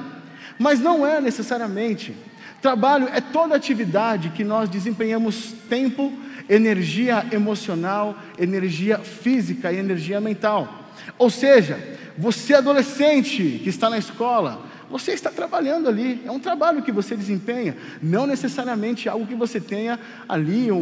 Mas 0.58 0.80
não 0.80 1.06
é 1.06 1.20
necessariamente. 1.20 2.16
Trabalho 2.62 3.08
é 3.14 3.22
toda 3.22 3.56
atividade 3.56 4.30
que 4.30 4.44
nós 4.44 4.70
desempenhamos 4.70 5.54
tempo, 5.70 6.12
energia 6.50 7.26
emocional, 7.32 8.18
energia 8.38 9.00
física 9.00 9.72
e 9.72 9.78
energia 9.78 10.20
mental. 10.20 10.79
Ou 11.18 11.30
seja, 11.30 11.80
você 12.18 12.54
adolescente 12.54 13.62
que 13.64 13.70
está 13.70 13.90
na 13.90 13.98
escola, 13.98 14.62
você 14.90 15.12
está 15.12 15.30
trabalhando 15.30 15.88
ali, 15.88 16.22
é 16.26 16.32
um 16.32 16.40
trabalho 16.40 16.82
que 16.82 16.92
você 16.92 17.16
desempenha, 17.16 17.78
não 18.02 18.26
necessariamente 18.26 19.08
algo 19.08 19.28
que 19.28 19.36
você 19.36 19.60
tenha 19.60 20.00
ali 20.28 20.72
um, 20.72 20.78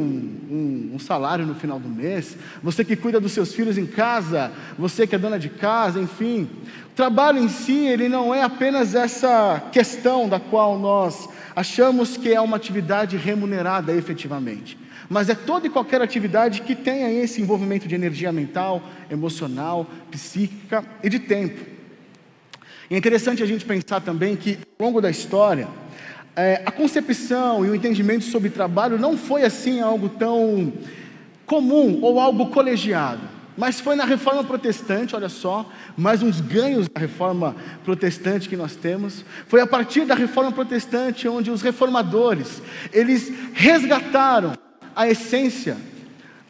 um, 0.50 0.92
um, 0.94 1.00
salário 1.00 1.46
no 1.46 1.54
final 1.54 1.78
do 1.78 1.90
mês. 1.90 2.38
Você 2.64 2.86
que 2.86 2.96
cuida 2.96 3.20
dos 3.20 3.34
seus 3.34 3.54
filhos 3.54 3.78
em 3.78 3.86
casa, 3.86 4.52
você 4.80 5.06
que 5.06 5.14
é 5.14 5.18
dona 5.18 5.38
de 5.38 5.50
casa, 5.50 6.00
enfim. 6.00 6.50
O 6.92 6.96
trabalho 6.96 7.40
em 7.40 7.50
si, 7.50 7.86
ele 7.86 8.08
não 8.08 8.34
é 8.34 8.42
apenas 8.42 8.96
essa 8.96 9.62
questão 9.72 10.30
da 10.30 10.40
qual 10.40 10.80
nós 10.80 11.28
achamos 11.54 12.16
que 12.16 12.34
é 12.34 12.40
uma 12.40 12.56
atividade 12.56 13.18
remunerada 13.18 13.92
efetivamente 13.92 14.87
mas 15.10 15.30
é 15.30 15.36
toda 15.36 15.68
e 15.68 15.70
qualquer 15.70 16.02
atividade 16.02 16.62
que 16.62 16.76
tenha 16.76 17.12
esse 17.12 17.42
envolvimento 17.42 17.88
de 17.88 17.96
energia 17.96 18.32
mental, 18.32 18.82
emocional, 19.10 19.88
psíquica 20.12 20.84
e 21.04 21.10
de 21.10 21.20
tempo. 21.20 21.66
E 22.90 22.96
é 22.96 22.98
interessante 22.98 23.44
a 23.44 23.46
gente 23.46 23.66
pensar 23.66 24.02
também 24.02 24.36
que, 24.36 24.58
ao 24.80 24.86
longo 24.88 25.02
da 25.02 25.10
história, 25.10 25.68
é, 26.36 26.62
a 26.66 26.72
concepção 26.72 27.66
e 27.66 27.70
o 27.70 27.76
entendimento 27.76 28.24
sobre 28.24 28.50
trabalho 28.50 28.98
não 28.98 29.18
foi 29.18 29.44
assim 29.44 29.82
algo 29.82 30.08
tão 30.08 30.74
comum 31.46 32.00
ou 32.02 32.20
algo 32.20 32.48
colegiado, 32.48 33.22
mas 33.58 33.80
foi 33.80 33.96
na 33.96 34.06
reforma 34.06 34.44
protestante, 34.44 35.16
olha 35.16 35.30
só, 35.30 35.70
mais 35.98 36.22
uns 36.22 36.40
ganhos 36.40 36.88
da 36.88 37.00
reforma 37.00 37.56
protestante 37.84 38.48
que 38.48 38.56
nós 38.56 38.76
temos. 38.76 39.26
Foi 39.48 39.60
a 39.60 39.68
partir 39.68 40.06
da 40.06 40.14
reforma 40.14 40.52
protestante 40.52 41.28
onde 41.28 41.50
os 41.50 41.62
reformadores, 41.62 42.62
eles 42.94 43.32
resgataram 43.54 44.54
a 44.98 45.08
essência 45.08 45.78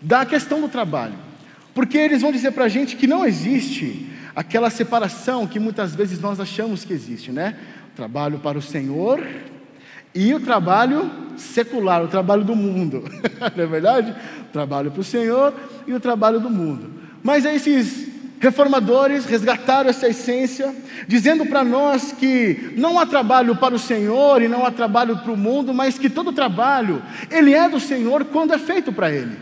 da 0.01 0.25
questão 0.25 0.61
do 0.61 0.69
trabalho, 0.69 1.15
porque 1.75 1.97
eles 1.97 2.21
vão 2.21 2.31
dizer 2.31 2.51
para 2.51 2.63
a 2.63 2.69
gente 2.69 2.95
que 2.95 3.05
não 3.05 3.25
existe 3.25 4.09
aquela 4.33 4.69
separação 4.69 5.45
que 5.45 5.59
muitas 5.59 5.93
vezes 5.93 6.21
nós 6.21 6.39
achamos 6.39 6.85
que 6.85 6.93
existe, 6.93 7.29
né? 7.29 7.57
O 7.91 7.95
trabalho 7.95 8.39
para 8.39 8.57
o 8.57 8.61
Senhor 8.61 9.21
e 10.15 10.33
o 10.33 10.39
trabalho 10.39 11.11
secular, 11.35 12.01
o 12.01 12.07
trabalho 12.07 12.45
do 12.45 12.55
mundo, 12.55 13.03
não 13.55 13.63
é 13.63 13.67
verdade? 13.67 14.15
O 14.41 14.53
trabalho 14.53 14.91
para 14.91 15.01
o 15.01 15.03
Senhor 15.03 15.53
e 15.85 15.93
o 15.93 15.99
trabalho 15.99 16.39
do 16.39 16.49
mundo. 16.49 16.89
Mas 17.21 17.43
esses 17.43 18.06
reformadores 18.39 19.25
resgataram 19.25 19.89
essa 19.89 20.07
essência, 20.07 20.75
dizendo 21.07 21.45
para 21.45 21.63
nós 21.63 22.11
que 22.11 22.73
não 22.75 22.99
há 22.99 23.05
trabalho 23.05 23.55
para 23.55 23.73
o 23.73 23.79
Senhor 23.79 24.41
e 24.41 24.47
não 24.47 24.65
há 24.65 24.71
trabalho 24.71 25.17
para 25.17 25.31
o 25.31 25.37
mundo, 25.37 25.73
mas 25.73 25.97
que 25.97 26.09
todo 26.09 26.31
trabalho, 26.31 27.01
ele 27.31 27.53
é 27.53 27.67
do 27.67 27.79
Senhor 27.79 28.25
quando 28.25 28.53
é 28.53 28.59
feito 28.59 28.93
para 28.93 29.11
Ele. 29.11 29.35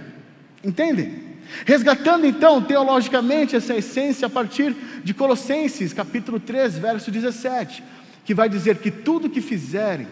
Entendem? 0.63 1.25
Resgatando 1.65 2.25
então 2.25 2.61
teologicamente 2.61 3.55
essa 3.55 3.75
essência 3.75 4.27
a 4.27 4.29
partir 4.29 4.75
de 5.03 5.13
Colossenses, 5.13 5.93
capítulo 5.93 6.39
3, 6.39 6.77
verso 6.77 7.11
17, 7.11 7.83
que 8.23 8.33
vai 8.33 8.49
dizer 8.49 8.77
que 8.77 8.89
tudo 8.89 9.29
que 9.29 9.41
fizerem, 9.41 10.07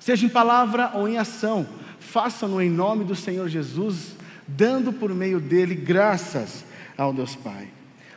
seja 0.00 0.26
em 0.26 0.28
palavra 0.28 0.92
ou 0.94 1.06
em 1.06 1.18
ação, 1.18 1.66
façam-no 2.00 2.60
em 2.60 2.70
nome 2.70 3.04
do 3.04 3.14
Senhor 3.14 3.48
Jesus, 3.48 4.16
dando 4.46 4.92
por 4.92 5.14
meio 5.14 5.38
dele 5.38 5.74
graças 5.74 6.64
ao 6.98 7.12
Deus 7.12 7.36
Pai. 7.36 7.68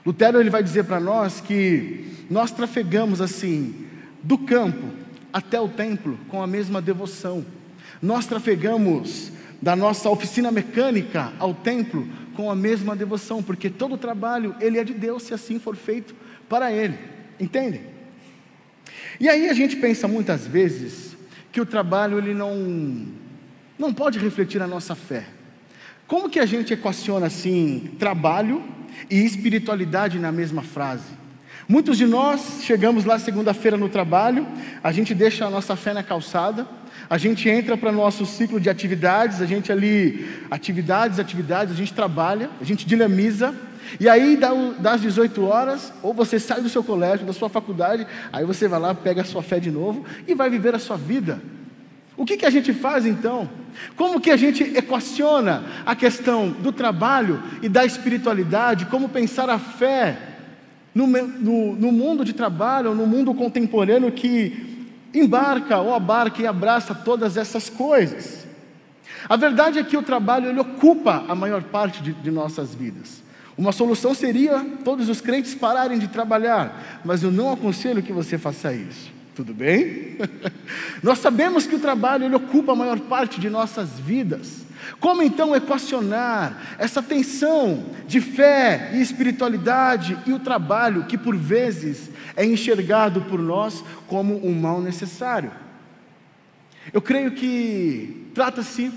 Lutero 0.03 0.39
ele 0.39 0.49
vai 0.49 0.63
dizer 0.63 0.85
para 0.85 0.99
nós 0.99 1.39
que 1.39 2.25
nós 2.29 2.51
trafegamos 2.51 3.21
assim 3.21 3.87
do 4.23 4.37
campo 4.37 4.87
até 5.31 5.59
o 5.61 5.69
templo 5.69 6.19
com 6.27 6.41
a 6.41 6.47
mesma 6.47 6.81
devoção. 6.81 7.45
Nós 8.01 8.25
trafegamos 8.25 9.31
da 9.61 9.75
nossa 9.75 10.09
oficina 10.09 10.51
mecânica 10.51 11.31
ao 11.37 11.53
templo 11.53 12.07
com 12.35 12.49
a 12.49 12.55
mesma 12.55 12.95
devoção, 12.95 13.43
porque 13.43 13.69
todo 13.69 13.93
o 13.93 13.97
trabalho 13.97 14.55
ele 14.59 14.79
é 14.79 14.83
de 14.83 14.93
Deus 14.93 15.23
se 15.23 15.33
assim 15.33 15.59
for 15.59 15.75
feito 15.75 16.15
para 16.49 16.71
ele. 16.71 16.97
Entendem? 17.39 17.83
E 19.19 19.29
aí 19.29 19.47
a 19.47 19.53
gente 19.53 19.75
pensa 19.75 20.07
muitas 20.07 20.47
vezes 20.47 21.15
que 21.51 21.61
o 21.61 21.65
trabalho 21.65 22.17
ele 22.17 22.33
não 22.33 23.05
não 23.77 23.93
pode 23.93 24.17
refletir 24.19 24.61
a 24.61 24.67
nossa 24.67 24.95
fé. 24.95 25.25
Como 26.11 26.29
que 26.29 26.41
a 26.41 26.45
gente 26.45 26.73
equaciona 26.73 27.27
assim 27.27 27.89
trabalho 27.97 28.61
e 29.09 29.23
espiritualidade 29.23 30.19
na 30.19 30.29
mesma 30.29 30.61
frase? 30.61 31.05
Muitos 31.69 31.97
de 31.97 32.05
nós 32.05 32.59
chegamos 32.63 33.05
lá 33.05 33.17
segunda-feira 33.17 33.77
no 33.77 33.87
trabalho, 33.87 34.45
a 34.83 34.91
gente 34.91 35.15
deixa 35.15 35.45
a 35.45 35.49
nossa 35.49 35.73
fé 35.77 35.93
na 35.93 36.03
calçada, 36.03 36.67
a 37.09 37.17
gente 37.17 37.47
entra 37.47 37.77
para 37.77 37.91
o 37.91 37.93
nosso 37.93 38.25
ciclo 38.25 38.59
de 38.59 38.69
atividades, 38.69 39.41
a 39.41 39.45
gente 39.45 39.71
ali, 39.71 40.29
atividades, 40.51 41.17
atividades, 41.17 41.73
a 41.73 41.77
gente 41.77 41.93
trabalha, 41.93 42.49
a 42.59 42.65
gente 42.65 42.85
dinamiza, 42.85 43.55
e 43.97 44.09
aí 44.09 44.37
das 44.79 44.99
18 44.99 45.41
horas, 45.45 45.93
ou 46.03 46.13
você 46.13 46.41
sai 46.41 46.59
do 46.59 46.67
seu 46.67 46.83
colégio, 46.83 47.25
da 47.25 47.31
sua 47.31 47.47
faculdade, 47.47 48.05
aí 48.33 48.43
você 48.43 48.67
vai 48.67 48.81
lá, 48.81 48.93
pega 48.93 49.21
a 49.21 49.25
sua 49.25 49.41
fé 49.41 49.61
de 49.61 49.71
novo 49.71 50.03
e 50.27 50.35
vai 50.35 50.49
viver 50.49 50.75
a 50.75 50.79
sua 50.79 50.97
vida. 50.97 51.41
O 52.21 52.25
que, 52.25 52.37
que 52.37 52.45
a 52.45 52.51
gente 52.51 52.71
faz 52.71 53.03
então? 53.03 53.49
Como 53.95 54.21
que 54.21 54.29
a 54.29 54.37
gente 54.37 54.61
equaciona 54.77 55.63
a 55.83 55.95
questão 55.95 56.51
do 56.51 56.71
trabalho 56.71 57.41
e 57.63 57.67
da 57.67 57.83
espiritualidade? 57.83 58.85
Como 58.85 59.09
pensar 59.09 59.49
a 59.49 59.57
fé 59.57 60.19
no, 60.93 61.07
no, 61.07 61.75
no 61.75 61.91
mundo 61.91 62.23
de 62.23 62.31
trabalho, 62.31 62.93
no 62.93 63.07
mundo 63.07 63.33
contemporâneo 63.33 64.11
que 64.11 64.85
embarca 65.11 65.79
ou 65.79 65.95
abarca 65.95 66.43
e 66.43 66.45
abraça 66.45 66.93
todas 66.93 67.37
essas 67.37 67.71
coisas. 67.71 68.45
A 69.27 69.35
verdade 69.35 69.79
é 69.79 69.83
que 69.83 69.97
o 69.97 70.03
trabalho 70.03 70.47
ele 70.47 70.59
ocupa 70.59 71.25
a 71.27 71.33
maior 71.33 71.63
parte 71.63 72.03
de, 72.03 72.13
de 72.13 72.29
nossas 72.29 72.75
vidas. 72.75 73.23
Uma 73.57 73.71
solução 73.71 74.13
seria 74.13 74.63
todos 74.85 75.09
os 75.09 75.21
crentes 75.21 75.55
pararem 75.55 75.97
de 75.97 76.07
trabalhar, 76.07 77.01
mas 77.03 77.23
eu 77.23 77.31
não 77.31 77.51
aconselho 77.51 78.03
que 78.03 78.13
você 78.13 78.37
faça 78.37 78.71
isso. 78.71 79.20
Tudo 79.41 79.55
bem? 79.55 80.17
Nós 81.01 81.17
sabemos 81.17 81.65
que 81.65 81.73
o 81.73 81.79
trabalho 81.79 82.25
ele 82.25 82.35
ocupa 82.35 82.73
a 82.73 82.75
maior 82.75 82.99
parte 82.99 83.39
de 83.39 83.49
nossas 83.49 83.89
vidas. 83.99 84.61
Como 84.99 85.23
então 85.23 85.55
equacionar 85.55 86.75
essa 86.77 87.01
tensão 87.01 87.87
de 88.05 88.21
fé 88.21 88.91
e 88.93 89.01
espiritualidade 89.01 90.15
e 90.27 90.31
o 90.31 90.37
trabalho 90.37 91.05
que 91.05 91.17
por 91.17 91.35
vezes 91.35 92.11
é 92.35 92.45
enxergado 92.45 93.21
por 93.21 93.39
nós 93.39 93.83
como 94.05 94.45
um 94.45 94.53
mal 94.53 94.79
necessário? 94.79 95.49
Eu 96.93 97.01
creio 97.01 97.31
que 97.31 98.27
trata-se 98.35 98.91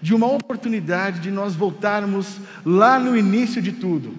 de 0.00 0.14
uma 0.14 0.28
oportunidade 0.28 1.18
de 1.18 1.32
nós 1.32 1.56
voltarmos 1.56 2.36
lá 2.64 3.00
no 3.00 3.16
início 3.16 3.60
de 3.60 3.72
tudo. 3.72 4.14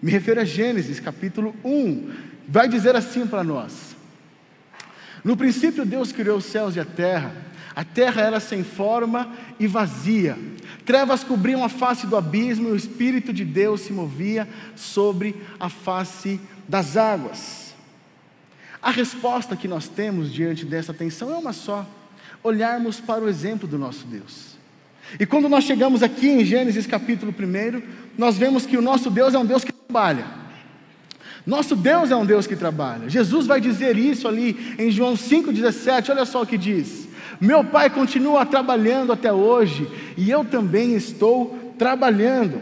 Me 0.00 0.12
refiro 0.12 0.40
a 0.40 0.44
Gênesis 0.44 1.00
capítulo 1.00 1.52
1, 1.64 2.10
vai 2.46 2.68
dizer 2.68 2.94
assim 2.94 3.26
para 3.26 3.42
nós: 3.42 3.95
No 5.26 5.36
princípio 5.36 5.84
Deus 5.84 6.12
criou 6.12 6.38
os 6.38 6.44
céus 6.44 6.76
e 6.76 6.80
a 6.80 6.84
terra, 6.84 7.34
a 7.74 7.82
terra 7.82 8.22
era 8.22 8.38
sem 8.38 8.62
forma 8.62 9.28
e 9.58 9.66
vazia, 9.66 10.38
trevas 10.84 11.24
cobriam 11.24 11.64
a 11.64 11.68
face 11.68 12.06
do 12.06 12.16
abismo 12.16 12.68
e 12.68 12.70
o 12.70 12.76
Espírito 12.76 13.32
de 13.32 13.44
Deus 13.44 13.80
se 13.80 13.92
movia 13.92 14.48
sobre 14.76 15.34
a 15.58 15.68
face 15.68 16.40
das 16.68 16.96
águas. 16.96 17.74
A 18.80 18.92
resposta 18.92 19.56
que 19.56 19.66
nós 19.66 19.88
temos 19.88 20.32
diante 20.32 20.64
dessa 20.64 20.94
tensão 20.94 21.34
é 21.34 21.36
uma 21.36 21.52
só: 21.52 21.84
olharmos 22.40 23.00
para 23.00 23.24
o 23.24 23.28
exemplo 23.28 23.66
do 23.66 23.76
nosso 23.76 24.06
Deus. 24.06 24.56
E 25.18 25.26
quando 25.26 25.48
nós 25.48 25.64
chegamos 25.64 26.04
aqui 26.04 26.28
em 26.28 26.44
Gênesis 26.44 26.86
capítulo 26.86 27.34
1, 27.36 27.82
nós 28.16 28.38
vemos 28.38 28.64
que 28.64 28.76
o 28.76 28.82
nosso 28.82 29.10
Deus 29.10 29.34
é 29.34 29.38
um 29.40 29.44
Deus 29.44 29.64
que 29.64 29.72
trabalha. 29.72 30.45
Nosso 31.46 31.76
Deus 31.76 32.10
é 32.10 32.16
um 32.16 32.26
Deus 32.26 32.44
que 32.46 32.56
trabalha. 32.56 33.08
Jesus 33.08 33.46
vai 33.46 33.60
dizer 33.60 33.96
isso 33.96 34.26
ali 34.26 34.74
em 34.78 34.90
João 34.90 35.14
5,17, 35.14 36.10
olha 36.10 36.24
só 36.24 36.42
o 36.42 36.46
que 36.46 36.58
diz: 36.58 37.06
Meu 37.40 37.62
Pai 37.62 37.88
continua 37.88 38.44
trabalhando 38.44 39.12
até 39.12 39.32
hoje, 39.32 39.88
e 40.16 40.28
eu 40.28 40.44
também 40.44 40.94
estou 40.96 41.74
trabalhando. 41.78 42.60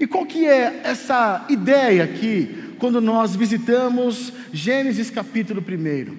E 0.00 0.06
qual 0.06 0.26
que 0.26 0.44
é 0.44 0.80
essa 0.82 1.46
ideia 1.48 2.02
aqui, 2.02 2.74
quando 2.80 3.00
nós 3.00 3.36
visitamos 3.36 4.32
Gênesis 4.52 5.08
capítulo 5.08 5.62
1? 5.62 6.16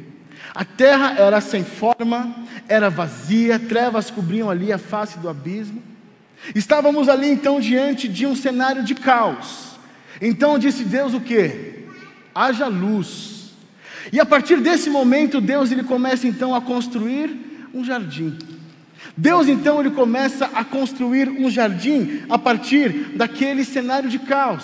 A 0.55 0.63
terra 0.63 1.15
era 1.17 1.41
sem 1.41 1.63
forma, 1.63 2.33
era 2.69 2.89
vazia, 2.89 3.59
trevas 3.59 4.09
cobriam 4.09 4.49
ali 4.49 4.71
a 4.71 4.77
face 4.77 5.19
do 5.19 5.27
abismo. 5.27 5.83
Estávamos 6.55 7.09
ali 7.09 7.29
então 7.29 7.59
diante 7.59 8.07
de 8.07 8.25
um 8.25 8.35
cenário 8.35 8.81
de 8.83 8.95
caos. 8.95 9.77
Então 10.21 10.59
disse 10.59 10.83
Deus 10.83 11.13
o 11.13 11.21
que? 11.21 11.85
Haja 12.33 12.67
luz. 12.67 13.53
E 14.11 14.19
a 14.19 14.25
partir 14.25 14.57
desse 14.57 14.89
momento 14.89 15.39
Deus 15.39 15.71
ele 15.71 15.83
começa 15.83 16.27
então 16.27 16.53
a 16.53 16.61
construir 16.61 17.69
um 17.73 17.83
jardim. 17.83 18.37
Deus 19.15 19.47
então 19.47 19.79
ele 19.79 19.91
começa 19.91 20.49
a 20.53 20.63
construir 20.63 21.29
um 21.29 21.49
jardim 21.49 22.21
a 22.29 22.37
partir 22.37 23.11
daquele 23.15 23.63
cenário 23.63 24.09
de 24.09 24.19
caos. 24.19 24.63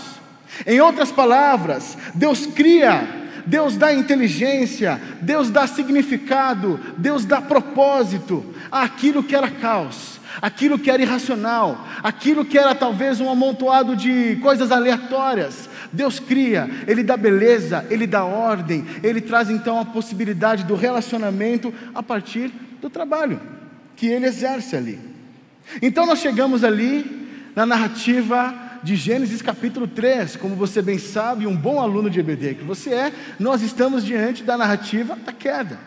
Em 0.66 0.80
outras 0.80 1.12
palavras, 1.12 1.98
Deus 2.14 2.46
cria 2.46 3.26
Deus 3.46 3.78
dá 3.78 3.94
inteligência, 3.94 5.00
Deus 5.22 5.50
dá 5.50 5.68
significado, 5.68 6.80
Deus 6.98 7.26
dá 7.26 7.42
propósito 7.42 8.44
àquilo 8.72 9.24
que 9.24 9.36
era 9.36 9.50
caos, 9.50 10.20
aquilo 10.42 10.80
que 10.80 10.90
era 10.90 11.02
irracional, 11.02 11.86
aquilo 12.04 12.46
que 12.46 12.58
era 12.58 12.74
talvez 12.74 13.20
um 13.20 13.30
amontoado 13.30 13.96
de 13.96 14.38
coisas 14.42 14.72
aleatórias. 14.72 15.70
Deus 15.92 16.20
cria, 16.20 16.70
Ele 16.88 17.04
dá 17.04 17.16
beleza, 17.16 17.86
Ele 17.90 18.06
dá 18.06 18.24
ordem, 18.24 18.86
Ele 19.04 19.22
traz 19.22 19.50
então 19.50 19.80
a 19.80 19.86
possibilidade 19.86 20.64
do 20.64 20.76
relacionamento 20.76 21.74
a 21.94 22.04
partir 22.04 22.52
do 22.82 22.90
trabalho 22.90 23.40
que 23.96 24.08
Ele 24.08 24.26
exerce 24.26 24.76
ali. 24.76 25.00
Então 25.82 26.06
nós 26.06 26.20
chegamos 26.20 26.64
ali 26.64 27.28
na 27.56 27.66
narrativa 27.66 28.54
de 28.84 28.96
Gênesis 28.96 29.42
capítulo 29.42 29.88
3, 29.88 30.36
como 30.36 30.56
você 30.56 30.82
bem 30.82 31.00
sabe, 31.00 31.48
um 31.48 31.56
bom 31.56 31.80
aluno 31.80 32.10
de 32.10 32.20
EBD 32.20 32.56
que 32.56 32.64
você 32.64 32.94
é, 32.94 33.14
nós 33.40 33.64
estamos 33.64 34.06
diante 34.06 34.44
da 34.44 34.56
narrativa 34.58 35.16
da 35.26 35.34
queda. 35.34 35.80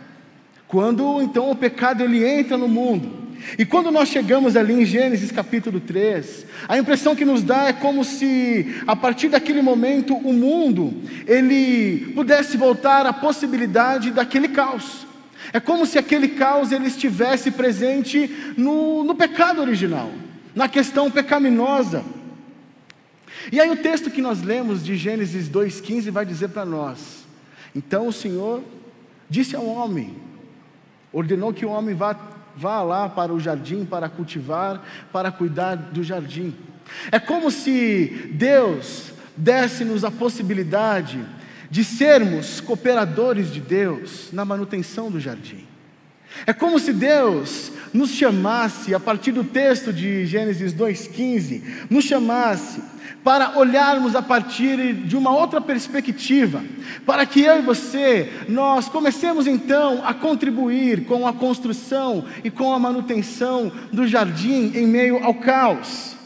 Quando 0.67 1.23
então 1.23 1.51
o 1.51 1.57
pecado 1.57 2.03
ele 2.03 2.25
entra 2.25 2.57
no 2.57 2.67
mundo. 2.67 3.28
E 3.59 3.65
quando 3.65 3.91
nós 3.91 4.09
chegamos 4.09 4.57
ali 4.57 4.75
em 4.75 4.85
Gênesis 4.85 5.31
capítulo 5.31 5.81
3, 5.81 6.47
a 6.69 6.79
impressão 6.79 7.15
que 7.15 7.25
nos 7.25 7.43
dá 7.43 7.69
é 7.69 7.73
como 7.73 8.05
se 8.05 8.83
a 8.87 8.97
partir 8.97 9.29
daquele 9.29 9.63
momento 9.63 10.15
o 10.17 10.33
mundo 10.33 10.95
ele 11.27 12.13
pudesse 12.15 12.57
voltar 12.57 13.07
à 13.07 13.13
possibilidade 13.13 14.11
daquele 14.11 14.49
caos. 14.49 15.07
É 15.53 15.61
como 15.61 15.87
se 15.87 15.99
aquele 15.99 16.29
caos 16.29 16.73
ele 16.73 16.89
estivesse 16.89 17.51
presente 17.51 18.55
no, 18.57 19.05
no 19.05 19.15
pecado 19.15 19.61
original, 19.61 20.11
na 20.55 20.69
questão 20.69 21.11
pecaminosa. 21.11 22.05
E 23.51 23.61
aí 23.61 23.71
o 23.71 23.77
texto 23.77 24.11
que 24.11 24.21
nós 24.21 24.43
lemos 24.43 24.85
de 24.85 24.97
Gênesis 24.97 25.49
2,15 25.49 26.11
vai 26.11 26.27
dizer 26.27 26.49
para 26.49 26.67
nós: 26.67 27.25
Então 27.75 28.09
o 28.09 28.13
Senhor 28.13 28.63
disse 29.29 29.57
ao 29.57 29.67
homem, 29.67 30.15
ordenou 31.13 31.53
que 31.53 31.65
o 31.65 31.71
homem 31.71 31.95
vá, 31.95 32.15
vá 32.59 32.83
lá 32.83 33.09
para 33.09 33.33
o 33.33 33.39
jardim 33.39 33.85
para 33.85 34.09
cultivar, 34.09 34.83
para 35.13 35.31
cuidar 35.31 35.77
do 35.77 36.03
jardim. 36.03 36.55
É 37.13 37.19
como 37.19 37.51
se 37.51 38.31
Deus 38.33 39.13
desse-nos 39.37 40.05
a 40.05 40.11
possibilidade 40.11 41.25
de 41.71 41.85
sermos 41.85 42.61
cooperadores 42.61 43.53
de 43.53 43.61
Deus 43.61 44.31
na 44.33 44.45
manutenção 44.45 45.11
do 45.11 45.21
jardim. 45.21 45.67
É 46.47 46.53
como 46.53 46.79
se 46.79 46.93
Deus 46.93 47.73
nos 47.93 48.11
chamasse, 48.11 48.95
a 48.95 49.01
partir 49.01 49.33
do 49.33 49.45
texto 49.45 49.93
de 49.93 50.27
Gênesis 50.27 50.75
2,15, 50.75 51.87
nos 51.89 52.05
chamasse 52.05 52.83
para 53.23 53.59
olharmos 53.59 54.15
a 54.15 54.23
partir 54.23 54.95
de 54.95 55.17
uma 55.17 55.31
outra 55.31 55.61
perspectiva, 55.61 56.63
para 57.05 57.27
que 57.27 57.41
eu 57.41 57.59
e 57.59 57.63
você, 57.63 58.31
nós 58.49 58.89
comecemos 58.89 59.47
então 59.47 60.03
a 60.05 60.15
contribuir 60.15 61.05
com 61.05 61.27
a 61.27 61.33
construção 61.33 62.25
e 62.43 62.51
com 62.51 62.73
a 62.73 62.79
manutenção 62.79 63.71
do 63.93 64.07
jardim 64.07 64.73
em 64.75 64.87
meio 64.87 65.23
ao 65.25 65.35
caos. 65.35 66.17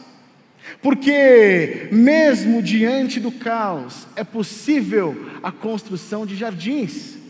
Porque, 0.81 1.87
mesmo 1.91 2.61
diante 2.61 3.19
do 3.19 3.31
caos, 3.31 4.05
é 4.15 4.23
possível 4.23 5.29
a 5.41 5.51
construção 5.51 6.25
de 6.25 6.35
jardins. 6.35 7.22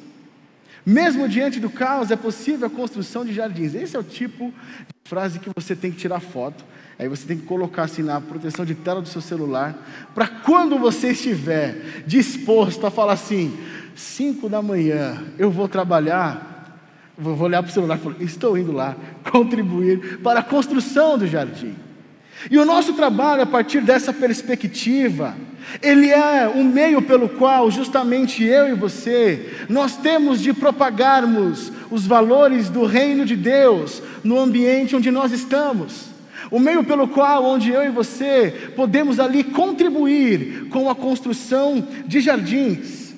Mesmo 0.85 1.29
diante 1.29 1.59
do 1.59 1.69
caos, 1.69 2.11
é 2.11 2.15
possível 2.15 2.67
a 2.67 2.69
construção 2.69 3.23
de 3.23 3.33
jardins. 3.33 3.73
Esse 3.73 3.95
é 3.95 3.99
o 3.99 4.03
tipo 4.03 4.47
de 4.49 5.09
frase 5.09 5.39
que 5.39 5.49
você 5.55 5.75
tem 5.75 5.91
que 5.91 5.97
tirar 5.97 6.19
foto 6.19 6.63
Aí 6.97 7.07
você 7.07 7.25
tem 7.25 7.37
que 7.37 7.45
colocar 7.45 7.83
assim 7.83 8.03
na 8.03 8.21
proteção 8.21 8.65
de 8.65 8.75
tela 8.75 9.01
do 9.01 9.07
seu 9.07 9.21
celular, 9.21 9.75
para 10.13 10.27
quando 10.27 10.77
você 10.77 11.11
estiver 11.11 12.03
disposto 12.05 12.85
a 12.85 12.91
falar 12.91 13.13
assim, 13.13 13.57
5 13.95 14.47
da 14.47 14.61
manhã 14.61 15.23
eu 15.37 15.49
vou 15.49 15.67
trabalhar, 15.67 16.79
vou 17.17 17.37
olhar 17.39 17.63
para 17.63 17.69
o 17.69 17.73
celular 17.73 17.97
e 17.97 17.99
falar, 17.99 18.15
estou 18.21 18.57
indo 18.57 18.71
lá 18.71 18.95
contribuir 19.31 20.19
para 20.19 20.41
a 20.41 20.43
construção 20.43 21.17
do 21.17 21.25
jardim. 21.25 21.75
E 22.49 22.58
o 22.58 22.65
nosso 22.65 22.93
trabalho, 22.93 23.41
a 23.41 23.45
partir 23.45 23.82
dessa 23.82 24.12
perspectiva, 24.13 25.36
ele 25.82 26.10
é 26.10 26.47
um 26.47 26.63
meio 26.63 27.01
pelo 27.01 27.29
qual, 27.29 27.71
justamente 27.71 28.43
eu 28.43 28.69
e 28.69 28.73
você, 28.73 29.53
nós 29.69 29.95
temos 29.97 30.41
de 30.41 30.53
propagarmos 30.53 31.71
os 31.89 32.06
valores 32.06 32.69
do 32.69 32.86
reino 32.86 33.25
de 33.25 33.36
Deus 33.36 34.01
no 34.23 34.39
ambiente 34.39 34.95
onde 34.95 35.10
nós 35.10 35.32
estamos 35.32 36.13
o 36.53 36.60
meio 36.60 36.84
pelo 36.84 37.08
qual, 37.08 37.43
onde 37.45 37.71
eu 37.71 37.84
e 37.84 37.89
você 37.89 38.71
podemos 38.75 39.19
ali 39.19 39.43
contribuir 39.43 40.67
com 40.69 40.88
a 40.88 40.93
construção 40.93 41.88
de 42.06 42.21
jardins. 42.21 43.15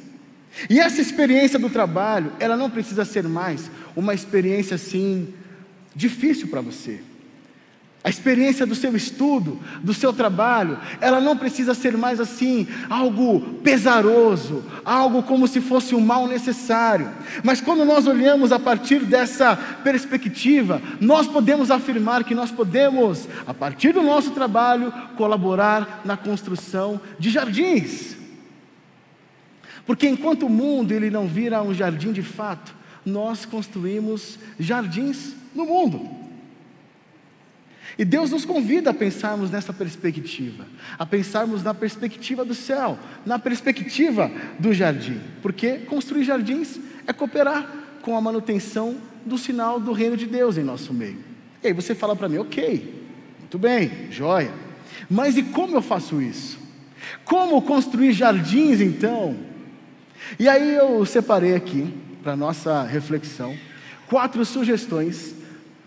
E 0.70 0.80
essa 0.80 1.02
experiência 1.02 1.60
do 1.60 1.70
trabalho, 1.70 2.32
ela 2.40 2.56
não 2.56 2.70
precisa 2.70 3.04
ser 3.04 3.24
mais 3.24 3.70
uma 3.94 4.14
experiência 4.14 4.76
assim 4.76 5.34
difícil 5.94 6.48
para 6.48 6.62
você. 6.62 7.02
A 8.06 8.10
experiência 8.10 8.68
do 8.68 8.76
seu 8.76 8.96
estudo, 8.96 9.60
do 9.82 9.92
seu 9.92 10.14
trabalho, 10.14 10.78
ela 11.02 11.20
não 11.20 11.36
precisa 11.36 11.74
ser 11.74 11.98
mais 11.98 12.20
assim, 12.20 12.68
algo 12.88 13.42
pesaroso, 13.64 14.64
algo 14.86 15.24
como 15.24 15.48
se 15.48 15.60
fosse 15.60 15.96
um 15.96 16.00
mal 16.00 16.28
necessário. 16.28 17.10
Mas 17.44 17.60
quando 17.60 17.84
nós 17.84 18.06
olhamos 18.06 18.52
a 18.52 18.60
partir 18.60 19.00
dessa 19.00 19.56
perspectiva, 19.84 20.80
nós 21.02 21.26
podemos 21.26 21.72
afirmar 21.72 22.24
que 22.24 22.36
nós 22.36 22.52
podemos, 22.52 23.28
a 23.48 23.56
partir 23.56 23.92
do 23.92 24.04
nosso 24.04 24.30
trabalho, 24.30 24.94
colaborar 25.18 26.02
na 26.06 26.16
construção 26.16 27.02
de 27.18 27.32
jardins. 27.32 28.16
Porque 29.84 30.08
enquanto 30.08 30.46
o 30.46 30.50
mundo 30.50 30.92
ele 30.92 31.10
não 31.10 31.26
vira 31.26 31.64
um 31.64 31.74
jardim 31.74 32.12
de 32.12 32.22
fato, 32.22 32.76
nós 33.04 33.46
construímos 33.46 34.38
jardins 34.60 35.34
no 35.56 35.66
mundo. 35.66 36.25
E 37.98 38.04
Deus 38.04 38.32
nos 38.32 38.44
convida 38.44 38.90
a 38.90 38.94
pensarmos 38.94 39.50
nessa 39.50 39.72
perspectiva, 39.72 40.66
a 41.00 41.06
pensarmos 41.06 41.64
na 41.64 41.74
perspectiva 41.74 42.44
do 42.44 42.54
céu, 42.54 43.00
na 43.26 43.40
perspectiva 43.40 44.30
do 44.60 44.74
jardim, 44.74 45.20
porque 45.42 45.80
construir 45.80 46.26
jardins 46.26 46.78
é 47.08 47.14
cooperar 47.14 47.66
com 48.02 48.18
a 48.18 48.22
manutenção 48.22 48.98
do 49.26 49.38
sinal 49.38 49.80
do 49.80 49.94
reino 49.94 50.18
de 50.18 50.26
Deus 50.26 50.58
em 50.58 50.64
nosso 50.64 50.94
meio. 50.94 51.18
E 51.64 51.68
aí 51.68 51.74
você 51.74 51.96
fala 51.96 52.16
para 52.16 52.28
mim, 52.28 52.38
ok, 52.38 53.06
muito 53.40 53.58
bem, 53.58 54.12
joia. 54.12 54.52
Mas 55.10 55.38
e 55.38 55.44
como 55.44 55.76
eu 55.76 55.82
faço 55.82 56.22
isso? 56.22 56.60
Como 57.24 57.62
construir 57.62 58.12
jardins 58.12 58.82
então? 58.82 59.38
E 60.38 60.50
aí 60.50 60.76
eu 60.76 61.06
separei 61.06 61.56
aqui, 61.56 61.94
para 62.22 62.36
nossa 62.36 62.84
reflexão, 62.84 63.56
quatro 64.08 64.44
sugestões, 64.44 65.36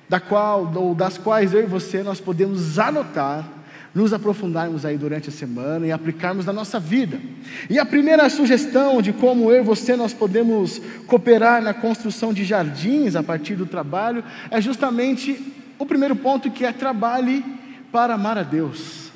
da 0.09 0.18
qual, 0.18 0.73
ou 0.75 0.94
das 0.94 1.18
quais 1.18 1.53
eu 1.53 1.62
e 1.62 1.66
você 1.66 2.03
nós 2.03 2.21
podemos 2.21 2.79
anotar, 2.79 3.47
nos 3.94 4.12
aprofundarmos 4.12 4.85
aí 4.85 4.97
durante 4.97 5.29
a 5.29 5.33
semana 5.33 5.87
e 5.87 5.92
aplicarmos 5.92 6.47
na 6.47 6.53
nossa 6.53 6.79
vida. 6.79 7.21
E 7.68 7.79
a 7.79 7.87
primeira 7.87 8.29
sugestão 8.31 9.03
de 9.03 9.12
como 9.12 9.51
eu 9.51 9.61
e 9.61 9.64
você 9.64 9.97
nós 9.97 10.12
podemos 10.12 10.81
cooperar 11.07 11.61
na 11.62 11.75
construção 11.75 12.33
de 12.33 12.44
jardins 12.44 13.16
a 13.16 13.23
partir 13.23 13.57
do 13.57 13.66
trabalho 13.66 14.23
é 14.51 14.61
justamente 14.61 15.55
o 15.79 15.87
primeiro 15.87 16.16
ponto 16.16 16.51
que 16.51 16.64
é 16.64 16.73
trabalhe 16.73 17.44
para 17.90 18.14
amar 18.14 18.38
a 18.38 18.42
Deus. 18.42 19.11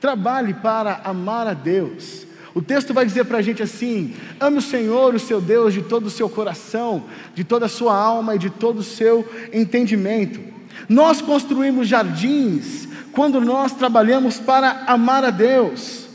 Trabalhe 0.00 0.54
para 0.54 1.00
amar 1.04 1.46
a 1.46 1.54
Deus. 1.54 2.26
O 2.54 2.60
texto 2.60 2.92
vai 2.92 3.06
dizer 3.06 3.24
para 3.24 3.38
a 3.38 3.42
gente 3.42 3.62
assim: 3.62 4.14
ame 4.38 4.58
o 4.58 4.62
Senhor, 4.62 5.14
o 5.14 5.20
seu 5.20 5.40
Deus, 5.40 5.72
de 5.72 5.82
todo 5.82 6.06
o 6.06 6.10
seu 6.10 6.28
coração, 6.28 7.04
de 7.34 7.44
toda 7.44 7.66
a 7.66 7.68
sua 7.68 7.96
alma 7.96 8.34
e 8.34 8.38
de 8.38 8.50
todo 8.50 8.78
o 8.78 8.84
seu 8.84 9.28
entendimento. 9.52 10.40
Nós 10.88 11.22
construímos 11.22 11.88
jardins 11.88 12.88
quando 13.12 13.40
nós 13.40 13.72
trabalhamos 13.72 14.38
para 14.38 14.84
amar 14.86 15.24
a 15.24 15.30
Deus. 15.30 16.06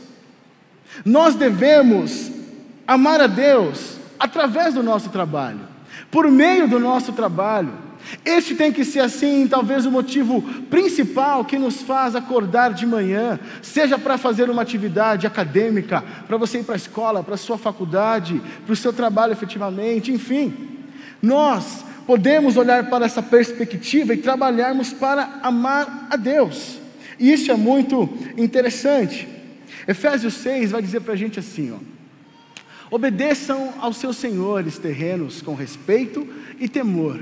Nós 1.04 1.34
devemos 1.34 2.30
amar 2.86 3.20
a 3.20 3.26
Deus 3.26 3.96
através 4.18 4.74
do 4.74 4.82
nosso 4.82 5.10
trabalho, 5.10 5.60
por 6.10 6.30
meio 6.30 6.68
do 6.68 6.78
nosso 6.78 7.12
trabalho. 7.12 7.87
Este 8.24 8.54
tem 8.54 8.72
que 8.72 8.84
ser 8.84 9.00
assim, 9.00 9.46
talvez 9.46 9.84
o 9.84 9.90
motivo 9.90 10.42
principal 10.70 11.44
que 11.44 11.58
nos 11.58 11.82
faz 11.82 12.14
acordar 12.14 12.72
de 12.72 12.86
manhã, 12.86 13.38
seja 13.62 13.98
para 13.98 14.16
fazer 14.16 14.48
uma 14.48 14.62
atividade 14.62 15.26
acadêmica, 15.26 16.02
para 16.26 16.36
você 16.36 16.60
ir 16.60 16.64
para 16.64 16.74
a 16.74 16.76
escola, 16.76 17.22
para 17.22 17.34
a 17.34 17.38
sua 17.38 17.58
faculdade, 17.58 18.40
para 18.64 18.72
o 18.72 18.76
seu 18.76 18.92
trabalho 18.92 19.32
efetivamente, 19.32 20.12
enfim. 20.12 20.54
Nós 21.22 21.84
podemos 22.06 22.56
olhar 22.56 22.88
para 22.88 23.04
essa 23.04 23.22
perspectiva 23.22 24.14
e 24.14 24.18
trabalharmos 24.18 24.92
para 24.92 25.40
amar 25.42 26.06
a 26.10 26.16
Deus. 26.16 26.78
E 27.18 27.32
isso 27.32 27.50
é 27.50 27.56
muito 27.56 28.08
interessante. 28.36 29.28
Efésios 29.86 30.34
6 30.34 30.70
vai 30.70 30.82
dizer 30.82 31.00
para 31.00 31.14
a 31.14 31.16
gente 31.16 31.38
assim: 31.38 31.72
ó, 31.72 31.78
obedeçam 32.94 33.74
aos 33.80 33.96
seus 33.96 34.16
senhores 34.16 34.78
terrenos 34.78 35.42
com 35.42 35.54
respeito 35.54 36.26
e 36.58 36.68
temor 36.68 37.18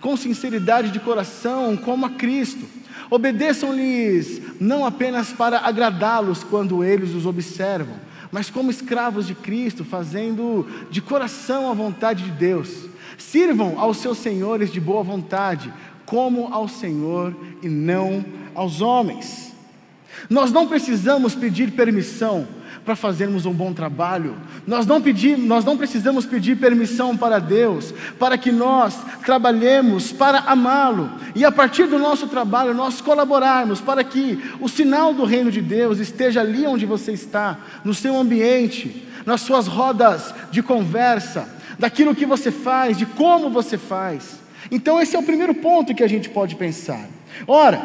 com 0.00 0.16
sinceridade 0.16 0.90
de 0.90 0.98
coração, 1.00 1.76
como 1.76 2.06
a 2.06 2.10
Cristo. 2.10 2.66
Obedeçam-lhes 3.10 4.40
não 4.60 4.84
apenas 4.84 5.32
para 5.32 5.58
agradá-los 5.58 6.44
quando 6.44 6.84
eles 6.84 7.14
os 7.14 7.26
observam, 7.26 7.94
mas 8.30 8.48
como 8.48 8.70
escravos 8.70 9.26
de 9.26 9.34
Cristo, 9.34 9.84
fazendo 9.84 10.66
de 10.90 11.00
coração 11.00 11.70
a 11.70 11.74
vontade 11.74 12.24
de 12.24 12.30
Deus. 12.30 12.88
Sirvam 13.18 13.78
aos 13.78 13.98
seus 13.98 14.18
senhores 14.18 14.72
de 14.72 14.80
boa 14.80 15.02
vontade, 15.02 15.72
como 16.06 16.52
ao 16.52 16.68
Senhor 16.68 17.36
e 17.62 17.68
não 17.68 18.24
aos 18.54 18.80
homens. 18.80 19.52
Nós 20.28 20.52
não 20.52 20.66
precisamos 20.66 21.34
pedir 21.34 21.72
permissão 21.72 22.46
para 22.84 22.96
fazermos 22.96 23.46
um 23.46 23.52
bom 23.52 23.72
trabalho. 23.72 24.36
Nós 24.66 24.86
não, 24.86 25.00
pedir, 25.00 25.36
nós 25.36 25.64
não 25.64 25.76
precisamos 25.76 26.26
pedir 26.26 26.56
permissão 26.56 27.16
para 27.16 27.38
Deus, 27.38 27.92
para 28.18 28.38
que 28.38 28.50
nós 28.50 28.98
trabalhemos 29.24 30.12
para 30.12 30.38
amá-lo 30.40 31.10
e 31.34 31.44
a 31.44 31.52
partir 31.52 31.86
do 31.86 31.98
nosso 31.98 32.26
trabalho 32.26 32.74
nós 32.74 33.00
colaborarmos 33.00 33.80
para 33.80 34.02
que 34.02 34.38
o 34.60 34.68
sinal 34.68 35.14
do 35.14 35.24
reino 35.24 35.50
de 35.50 35.60
Deus 35.60 35.98
esteja 35.98 36.40
ali 36.40 36.66
onde 36.66 36.86
você 36.86 37.12
está, 37.12 37.58
no 37.84 37.94
seu 37.94 38.18
ambiente, 38.18 39.06
nas 39.24 39.42
suas 39.42 39.66
rodas 39.66 40.34
de 40.50 40.62
conversa, 40.62 41.48
daquilo 41.78 42.14
que 42.14 42.26
você 42.26 42.50
faz, 42.50 42.96
de 42.96 43.06
como 43.06 43.50
você 43.50 43.78
faz. 43.78 44.40
Então, 44.70 45.00
esse 45.00 45.16
é 45.16 45.18
o 45.18 45.22
primeiro 45.22 45.54
ponto 45.54 45.94
que 45.94 46.02
a 46.02 46.08
gente 46.08 46.28
pode 46.28 46.56
pensar. 46.56 47.08
Ora, 47.46 47.80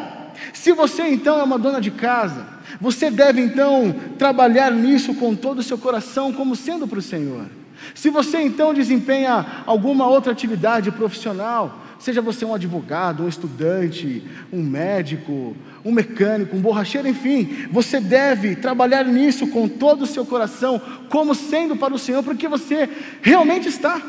se 0.52 0.72
você 0.72 1.08
então 1.08 1.38
é 1.38 1.42
uma 1.42 1.58
dona 1.58 1.80
de 1.80 1.90
casa, 1.90 2.46
você 2.80 3.10
deve 3.10 3.40
então 3.40 3.94
trabalhar 4.18 4.70
nisso 4.72 5.14
com 5.14 5.34
todo 5.34 5.60
o 5.60 5.62
seu 5.62 5.78
coração, 5.78 6.32
como 6.32 6.56
sendo 6.56 6.86
para 6.86 6.98
o 6.98 7.02
Senhor. 7.02 7.46
Se 7.94 8.10
você 8.10 8.40
então 8.40 8.74
desempenha 8.74 9.62
alguma 9.66 10.06
outra 10.06 10.32
atividade 10.32 10.90
profissional, 10.90 11.82
seja 11.98 12.20
você 12.20 12.44
um 12.44 12.54
advogado, 12.54 13.22
um 13.22 13.28
estudante, 13.28 14.22
um 14.52 14.62
médico, 14.62 15.56
um 15.84 15.92
mecânico, 15.92 16.56
um 16.56 16.60
borracheiro, 16.60 17.08
enfim, 17.08 17.68
você 17.70 18.00
deve 18.00 18.56
trabalhar 18.56 19.04
nisso 19.04 19.46
com 19.46 19.68
todo 19.68 20.02
o 20.02 20.06
seu 20.06 20.24
coração, 20.26 20.80
como 21.08 21.34
sendo 21.34 21.76
para 21.76 21.94
o 21.94 21.98
Senhor, 21.98 22.22
porque 22.22 22.48
você 22.48 22.88
realmente 23.22 23.68
está. 23.68 24.00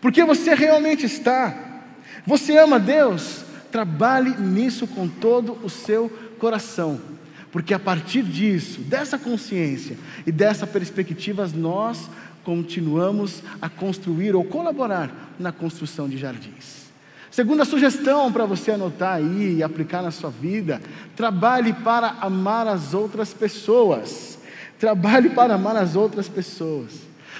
Porque 0.00 0.24
você 0.24 0.54
realmente 0.54 1.06
está. 1.06 1.54
Você 2.26 2.56
ama 2.56 2.78
Deus? 2.78 3.44
Trabalhe 3.70 4.36
nisso 4.38 4.86
com 4.86 5.06
todo 5.08 5.58
o 5.62 5.70
seu 5.70 6.10
coração. 6.38 7.00
Porque 7.52 7.74
a 7.74 7.78
partir 7.78 8.22
disso, 8.22 8.80
dessa 8.80 9.18
consciência 9.18 9.98
e 10.26 10.32
dessa 10.32 10.66
perspectiva, 10.66 11.46
nós 11.54 12.08
continuamos 12.42 13.42
a 13.60 13.68
construir 13.68 14.34
ou 14.34 14.42
colaborar 14.42 15.34
na 15.38 15.52
construção 15.52 16.08
de 16.08 16.16
jardins. 16.16 16.90
Segunda 17.30 17.64
sugestão 17.64 18.32
para 18.32 18.46
você 18.46 18.72
anotar 18.72 19.16
aí 19.16 19.56
e 19.58 19.62
aplicar 19.62 20.02
na 20.02 20.10
sua 20.10 20.30
vida: 20.30 20.80
trabalhe 21.14 21.74
para 21.74 22.08
amar 22.20 22.66
as 22.66 22.94
outras 22.94 23.32
pessoas. 23.34 24.38
Trabalhe 24.78 25.30
para 25.30 25.54
amar 25.54 25.76
as 25.76 25.94
outras 25.94 26.28
pessoas. 26.28 26.90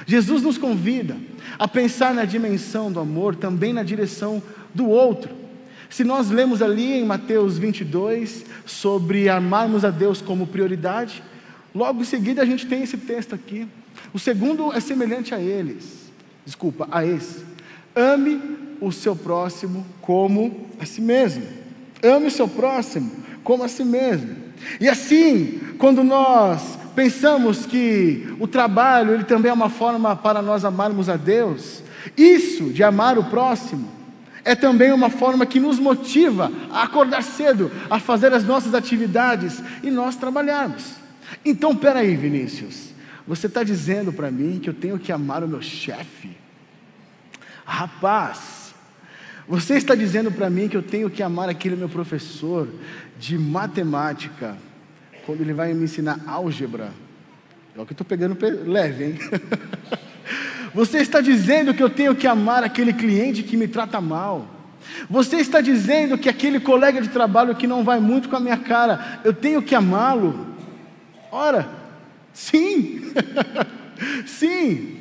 Jesus 0.06 0.42
nos 0.42 0.58
convida 0.58 1.16
a 1.58 1.66
pensar 1.66 2.14
na 2.14 2.24
dimensão 2.24 2.92
do 2.92 3.00
amor, 3.00 3.34
também 3.34 3.72
na 3.72 3.82
direção 3.82 4.42
do 4.74 4.88
outro. 4.88 5.41
Se 5.92 6.04
nós 6.04 6.30
lemos 6.30 6.62
ali 6.62 6.94
em 6.94 7.04
Mateus 7.04 7.58
22 7.58 8.46
sobre 8.64 9.28
amarmos 9.28 9.84
a 9.84 9.90
Deus 9.90 10.22
como 10.22 10.46
prioridade, 10.46 11.22
logo 11.74 12.00
em 12.00 12.04
seguida 12.06 12.40
a 12.40 12.46
gente 12.46 12.66
tem 12.66 12.82
esse 12.82 12.96
texto 12.96 13.34
aqui. 13.34 13.68
O 14.10 14.18
segundo 14.18 14.72
é 14.72 14.80
semelhante 14.80 15.34
a 15.34 15.38
eles. 15.38 16.10
Desculpa, 16.46 16.88
a 16.90 17.04
esse. 17.04 17.44
Ame 17.94 18.40
o 18.80 18.90
seu 18.90 19.14
próximo 19.14 19.84
como 20.00 20.66
a 20.80 20.86
si 20.86 21.02
mesmo. 21.02 21.46
Ame 22.02 22.28
o 22.28 22.30
seu 22.30 22.48
próximo 22.48 23.12
como 23.44 23.62
a 23.62 23.68
si 23.68 23.84
mesmo. 23.84 24.34
E 24.80 24.88
assim, 24.88 25.60
quando 25.76 26.02
nós 26.02 26.78
pensamos 26.96 27.66
que 27.66 28.34
o 28.40 28.48
trabalho 28.48 29.12
ele 29.12 29.24
também 29.24 29.50
é 29.50 29.54
uma 29.54 29.68
forma 29.68 30.16
para 30.16 30.40
nós 30.40 30.64
amarmos 30.64 31.10
a 31.10 31.18
Deus, 31.18 31.82
isso 32.16 32.70
de 32.70 32.82
amar 32.82 33.18
o 33.18 33.24
próximo 33.24 34.00
é 34.44 34.54
também 34.54 34.92
uma 34.92 35.10
forma 35.10 35.46
que 35.46 35.60
nos 35.60 35.78
motiva 35.78 36.50
a 36.70 36.82
acordar 36.82 37.22
cedo, 37.22 37.70
a 37.88 37.98
fazer 37.98 38.32
as 38.32 38.44
nossas 38.44 38.74
atividades 38.74 39.62
e 39.82 39.90
nós 39.90 40.16
trabalharmos. 40.16 40.96
Então, 41.44 41.74
peraí, 41.74 42.16
Vinícius, 42.16 42.90
você 43.26 43.46
está 43.46 43.62
dizendo 43.62 44.12
para 44.12 44.30
mim 44.30 44.58
que 44.58 44.68
eu 44.68 44.74
tenho 44.74 44.98
que 44.98 45.12
amar 45.12 45.44
o 45.44 45.48
meu 45.48 45.62
chefe? 45.62 46.36
Rapaz, 47.64 48.74
você 49.46 49.74
está 49.74 49.94
dizendo 49.94 50.30
para 50.30 50.50
mim 50.50 50.68
que 50.68 50.76
eu 50.76 50.82
tenho 50.82 51.08
que 51.08 51.22
amar 51.22 51.48
aquele 51.48 51.76
meu 51.76 51.88
professor 51.88 52.68
de 53.18 53.38
matemática, 53.38 54.56
quando 55.24 55.40
ele 55.40 55.52
vai 55.52 55.72
me 55.72 55.84
ensinar 55.84 56.20
álgebra? 56.26 56.92
É 57.76 57.80
o 57.80 57.86
que 57.86 57.92
estou 57.92 58.04
pegando 58.04 58.36
leve, 58.66 59.04
hein? 59.04 59.18
Você 60.74 60.98
está 60.98 61.20
dizendo 61.20 61.74
que 61.74 61.82
eu 61.82 61.90
tenho 61.90 62.14
que 62.14 62.26
amar 62.26 62.64
aquele 62.64 62.92
cliente 62.92 63.42
que 63.42 63.56
me 63.56 63.68
trata 63.68 64.00
mal. 64.00 64.46
Você 65.08 65.36
está 65.36 65.60
dizendo 65.60 66.18
que 66.18 66.28
aquele 66.28 66.58
colega 66.60 67.00
de 67.00 67.08
trabalho 67.08 67.54
que 67.54 67.66
não 67.66 67.84
vai 67.84 68.00
muito 68.00 68.28
com 68.28 68.36
a 68.36 68.40
minha 68.40 68.56
cara, 68.56 69.20
eu 69.24 69.32
tenho 69.32 69.62
que 69.62 69.74
amá-lo. 69.74 70.46
Ora, 71.30 71.68
sim, 72.32 73.12
sim. 74.26 74.98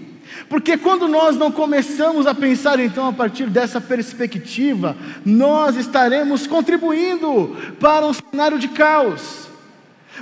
Porque 0.48 0.78
quando 0.78 1.08
nós 1.08 1.36
não 1.36 1.52
começamos 1.52 2.28
a 2.28 2.34
pensar 2.34 2.80
então 2.80 3.08
a 3.08 3.14
partir 3.14 3.50
dessa 3.50 3.82
perspectiva, 3.82 4.96
nós 5.26 5.76
estaremos 5.76 6.48
contribuindo 6.48 7.56
para 7.80 8.06
um 8.06 8.14
cenário 8.14 8.60
de 8.60 8.70
caos. 8.70 9.51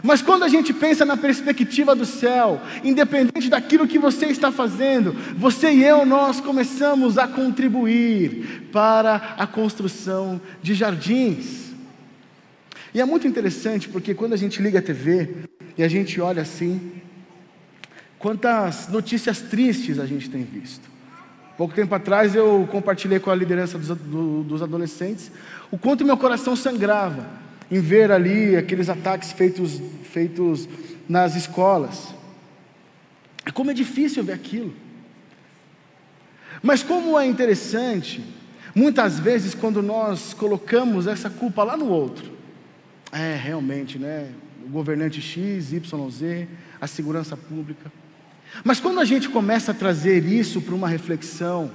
Mas 0.03 0.21
quando 0.21 0.43
a 0.43 0.47
gente 0.47 0.73
pensa 0.73 1.05
na 1.05 1.17
perspectiva 1.17 1.95
do 1.95 2.05
céu, 2.05 2.61
independente 2.83 3.49
daquilo 3.49 3.87
que 3.87 3.99
você 3.99 4.27
está 4.27 4.51
fazendo, 4.51 5.13
você 5.35 5.71
e 5.71 5.83
eu, 5.83 6.05
nós 6.05 6.39
começamos 6.39 7.17
a 7.17 7.27
contribuir 7.27 8.69
para 8.71 9.35
a 9.37 9.45
construção 9.45 10.39
de 10.61 10.73
jardins. 10.73 11.69
E 12.93 13.01
é 13.01 13.05
muito 13.05 13.27
interessante 13.27 13.89
porque 13.89 14.13
quando 14.13 14.33
a 14.33 14.37
gente 14.37 14.61
liga 14.61 14.79
a 14.79 14.81
TV 14.81 15.29
e 15.77 15.83
a 15.83 15.87
gente 15.87 16.19
olha 16.19 16.41
assim, 16.41 16.93
quantas 18.17 18.87
notícias 18.87 19.41
tristes 19.41 19.99
a 19.99 20.05
gente 20.05 20.29
tem 20.29 20.43
visto. 20.43 20.89
Pouco 21.57 21.73
tempo 21.73 21.93
atrás 21.93 22.35
eu 22.35 22.67
compartilhei 22.71 23.19
com 23.19 23.29
a 23.29 23.35
liderança 23.35 23.77
dos, 23.77 23.97
dos 24.45 24.63
adolescentes 24.63 25.29
o 25.69 25.77
quanto 25.77 26.05
meu 26.05 26.15
coração 26.17 26.55
sangrava 26.55 27.48
em 27.71 27.79
ver 27.79 28.11
ali 28.11 28.55
aqueles 28.55 28.89
ataques 28.89 29.31
feitos, 29.31 29.81
feitos 30.03 30.67
nas 31.07 31.35
escolas. 31.35 32.13
Como 33.53 33.71
é 33.71 33.73
difícil 33.73 34.23
ver 34.23 34.33
aquilo. 34.33 34.73
Mas 36.61 36.83
como 36.83 37.17
é 37.17 37.25
interessante, 37.25 38.23
muitas 38.75 39.19
vezes 39.19 39.53
quando 39.53 39.81
nós 39.81 40.33
colocamos 40.33 41.07
essa 41.07 41.29
culpa 41.29 41.63
lá 41.63 41.77
no 41.77 41.87
outro, 41.87 42.37
é 43.11 43.35
realmente, 43.35 43.97
né? 43.97 44.29
O 44.65 44.69
governante 44.69 45.21
X, 45.21 45.71
Y, 45.71 46.09
Z, 46.11 46.47
a 46.79 46.87
segurança 46.87 47.35
pública. 47.37 47.91
Mas 48.63 48.79
quando 48.79 48.99
a 48.99 49.05
gente 49.05 49.29
começa 49.29 49.71
a 49.71 49.75
trazer 49.75 50.25
isso 50.25 50.61
para 50.61 50.75
uma 50.75 50.87
reflexão 50.87 51.71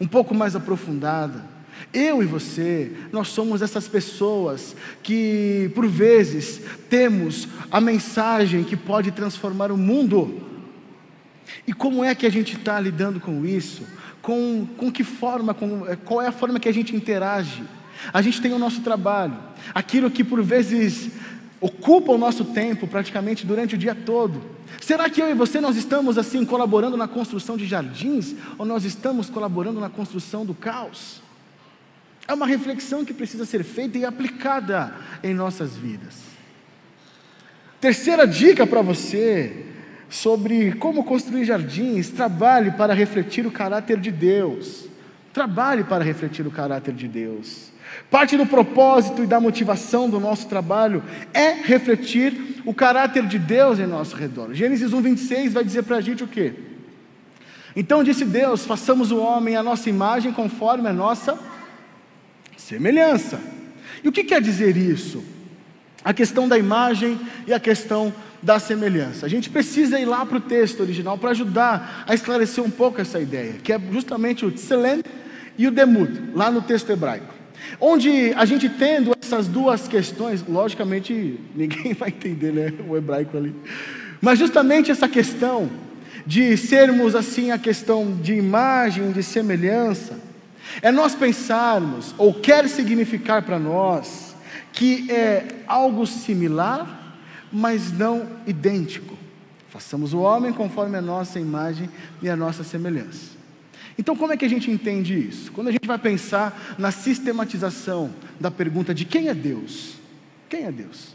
um 0.00 0.06
pouco 0.06 0.34
mais 0.34 0.56
aprofundada, 0.56 1.44
eu 1.92 2.22
e 2.22 2.26
você, 2.26 2.92
nós 3.12 3.28
somos 3.28 3.62
essas 3.62 3.88
pessoas 3.88 4.76
que, 5.02 5.70
por 5.74 5.86
vezes, 5.86 6.60
temos 6.88 7.48
a 7.70 7.80
mensagem 7.80 8.64
que 8.64 8.76
pode 8.76 9.10
transformar 9.10 9.72
o 9.72 9.76
mundo. 9.76 10.40
E 11.66 11.72
como 11.72 12.04
é 12.04 12.14
que 12.14 12.26
a 12.26 12.30
gente 12.30 12.56
está 12.56 12.78
lidando 12.80 13.20
com 13.20 13.44
isso? 13.44 13.82
Com, 14.22 14.66
com 14.76 14.90
que 14.90 15.02
forma, 15.02 15.54
com, 15.54 15.82
qual 16.04 16.22
é 16.22 16.28
a 16.28 16.32
forma 16.32 16.60
que 16.60 16.68
a 16.68 16.74
gente 16.74 16.94
interage? 16.94 17.62
A 18.12 18.22
gente 18.22 18.40
tem 18.40 18.52
o 18.52 18.58
nosso 18.58 18.80
trabalho, 18.80 19.36
aquilo 19.74 20.10
que 20.10 20.24
por 20.24 20.42
vezes 20.42 21.10
ocupa 21.60 22.12
o 22.12 22.18
nosso 22.18 22.44
tempo 22.46 22.86
praticamente 22.86 23.46
durante 23.46 23.74
o 23.74 23.78
dia 23.78 23.94
todo. 23.94 24.42
Será 24.80 25.10
que 25.10 25.20
eu 25.20 25.28
e 25.28 25.34
você 25.34 25.60
nós 25.60 25.76
estamos 25.76 26.16
assim 26.16 26.44
colaborando 26.44 26.96
na 26.96 27.06
construção 27.06 27.56
de 27.56 27.66
jardins 27.66 28.34
ou 28.56 28.64
nós 28.64 28.84
estamos 28.84 29.28
colaborando 29.28 29.80
na 29.80 29.90
construção 29.90 30.46
do 30.46 30.54
caos? 30.54 31.20
É 32.30 32.32
uma 32.32 32.46
reflexão 32.46 33.04
que 33.04 33.12
precisa 33.12 33.44
ser 33.44 33.64
feita 33.64 33.98
e 33.98 34.04
aplicada 34.04 34.94
em 35.20 35.34
nossas 35.34 35.76
vidas. 35.76 36.14
Terceira 37.80 38.24
dica 38.24 38.64
para 38.64 38.82
você 38.82 39.66
sobre 40.08 40.70
como 40.74 41.02
construir 41.02 41.44
jardins: 41.44 42.10
trabalhe 42.10 42.70
para 42.70 42.94
refletir 42.94 43.44
o 43.48 43.50
caráter 43.50 43.98
de 43.98 44.12
Deus. 44.12 44.84
Trabalhe 45.32 45.82
para 45.82 46.04
refletir 46.04 46.46
o 46.46 46.52
caráter 46.52 46.94
de 46.94 47.08
Deus. 47.08 47.72
Parte 48.08 48.36
do 48.36 48.46
propósito 48.46 49.24
e 49.24 49.26
da 49.26 49.40
motivação 49.40 50.08
do 50.08 50.20
nosso 50.20 50.46
trabalho 50.46 51.02
é 51.34 51.54
refletir 51.54 52.62
o 52.64 52.72
caráter 52.72 53.26
de 53.26 53.40
Deus 53.40 53.80
em 53.80 53.88
nosso 53.88 54.14
redor. 54.14 54.54
Gênesis 54.54 54.92
1, 54.92 55.00
26 55.00 55.52
vai 55.54 55.64
dizer 55.64 55.82
para 55.82 55.96
a 55.96 56.00
gente 56.00 56.22
o 56.22 56.28
quê? 56.28 56.54
Então 57.74 58.04
disse 58.04 58.24
Deus: 58.24 58.64
façamos 58.64 59.10
o 59.10 59.18
homem 59.18 59.56
à 59.56 59.64
nossa 59.64 59.90
imagem, 59.90 60.32
conforme 60.32 60.88
a 60.88 60.92
nossa 60.92 61.49
semelhança. 62.60 63.40
E 64.04 64.08
o 64.08 64.12
que 64.12 64.24
quer 64.24 64.40
dizer 64.40 64.76
isso? 64.76 65.24
A 66.04 66.12
questão 66.12 66.48
da 66.48 66.58
imagem 66.58 67.18
e 67.46 67.52
a 67.52 67.60
questão 67.60 68.12
da 68.42 68.58
semelhança. 68.58 69.26
A 69.26 69.28
gente 69.28 69.50
precisa 69.50 69.98
ir 69.98 70.06
lá 70.06 70.24
para 70.24 70.38
o 70.38 70.40
texto 70.40 70.80
original 70.80 71.18
para 71.18 71.30
ajudar 71.30 72.04
a 72.06 72.14
esclarecer 72.14 72.64
um 72.64 72.70
pouco 72.70 73.00
essa 73.00 73.20
ideia, 73.20 73.54
que 73.62 73.72
é 73.72 73.80
justamente 73.92 74.46
o 74.46 74.50
tselem 74.50 75.02
e 75.58 75.66
o 75.66 75.70
demut, 75.70 76.12
lá 76.34 76.50
no 76.50 76.62
texto 76.62 76.90
hebraico. 76.90 77.34
Onde 77.78 78.32
a 78.34 78.46
gente 78.46 78.68
tendo 78.68 79.12
essas 79.20 79.46
duas 79.46 79.86
questões, 79.86 80.42
logicamente 80.48 81.38
ninguém 81.54 81.92
vai 81.92 82.08
entender 82.08 82.52
né, 82.52 82.72
o 82.88 82.96
hebraico 82.96 83.36
ali, 83.36 83.54
mas 84.22 84.38
justamente 84.38 84.90
essa 84.90 85.08
questão 85.08 85.70
de 86.26 86.56
sermos 86.56 87.14
assim 87.14 87.50
a 87.50 87.58
questão 87.58 88.16
de 88.22 88.34
imagem, 88.34 89.12
de 89.12 89.22
semelhança, 89.22 90.18
é 90.82 90.90
nós 90.90 91.14
pensarmos, 91.14 92.14
ou 92.16 92.34
quer 92.34 92.68
significar 92.68 93.42
para 93.42 93.58
nós, 93.58 94.34
que 94.72 95.10
é 95.10 95.62
algo 95.66 96.06
similar, 96.06 97.18
mas 97.52 97.92
não 97.92 98.26
idêntico. 98.46 99.16
Façamos 99.68 100.12
o 100.12 100.20
homem 100.20 100.52
conforme 100.52 100.96
a 100.96 101.02
nossa 101.02 101.38
imagem 101.38 101.88
e 102.20 102.28
a 102.28 102.36
nossa 102.36 102.64
semelhança. 102.64 103.38
Então, 103.98 104.16
como 104.16 104.32
é 104.32 104.36
que 104.36 104.44
a 104.44 104.48
gente 104.48 104.70
entende 104.70 105.18
isso? 105.18 105.52
Quando 105.52 105.68
a 105.68 105.72
gente 105.72 105.86
vai 105.86 105.98
pensar 105.98 106.76
na 106.78 106.90
sistematização 106.90 108.10
da 108.38 108.50
pergunta 108.50 108.94
de 108.94 109.04
quem 109.04 109.28
é 109.28 109.34
Deus? 109.34 109.94
Quem 110.48 110.64
é 110.64 110.72
Deus? 110.72 111.14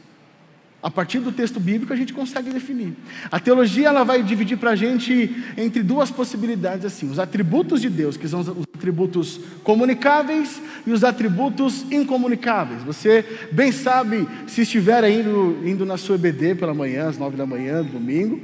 A 0.86 0.92
partir 0.92 1.18
do 1.18 1.32
texto 1.32 1.60
bíblico 1.60 1.92
a 1.92 1.96
gente 1.96 2.14
consegue 2.14 2.52
definir. 2.52 2.94
A 3.32 3.40
teologia 3.40 3.88
ela 3.88 4.04
vai 4.04 4.22
dividir 4.22 4.56
para 4.56 4.70
a 4.70 4.76
gente 4.76 5.36
entre 5.58 5.82
duas 5.82 6.12
possibilidades 6.12 6.86
assim: 6.86 7.10
os 7.10 7.18
atributos 7.18 7.82
de 7.82 7.90
Deus, 7.90 8.16
que 8.16 8.28
são 8.28 8.42
os 8.42 8.50
atributos 8.76 9.40
comunicáveis 9.64 10.62
e 10.86 10.92
os 10.92 11.04
atributos 11.04 11.92
incomunicáveis. 11.92 12.84
Você 12.84 13.26
bem 13.52 13.72
sabe 13.72 14.30
se 14.46 14.62
estiver 14.62 15.04
indo, 15.10 15.58
indo 15.66 15.88
na 15.88 15.98
sua 15.98 16.18
EBD 16.18 16.54
pela 16.54 16.72
manhã, 16.72 17.10
às 17.10 17.18
nove 17.18 17.36
da 17.36 17.48
manhã, 17.48 17.82
domingo, 17.82 18.40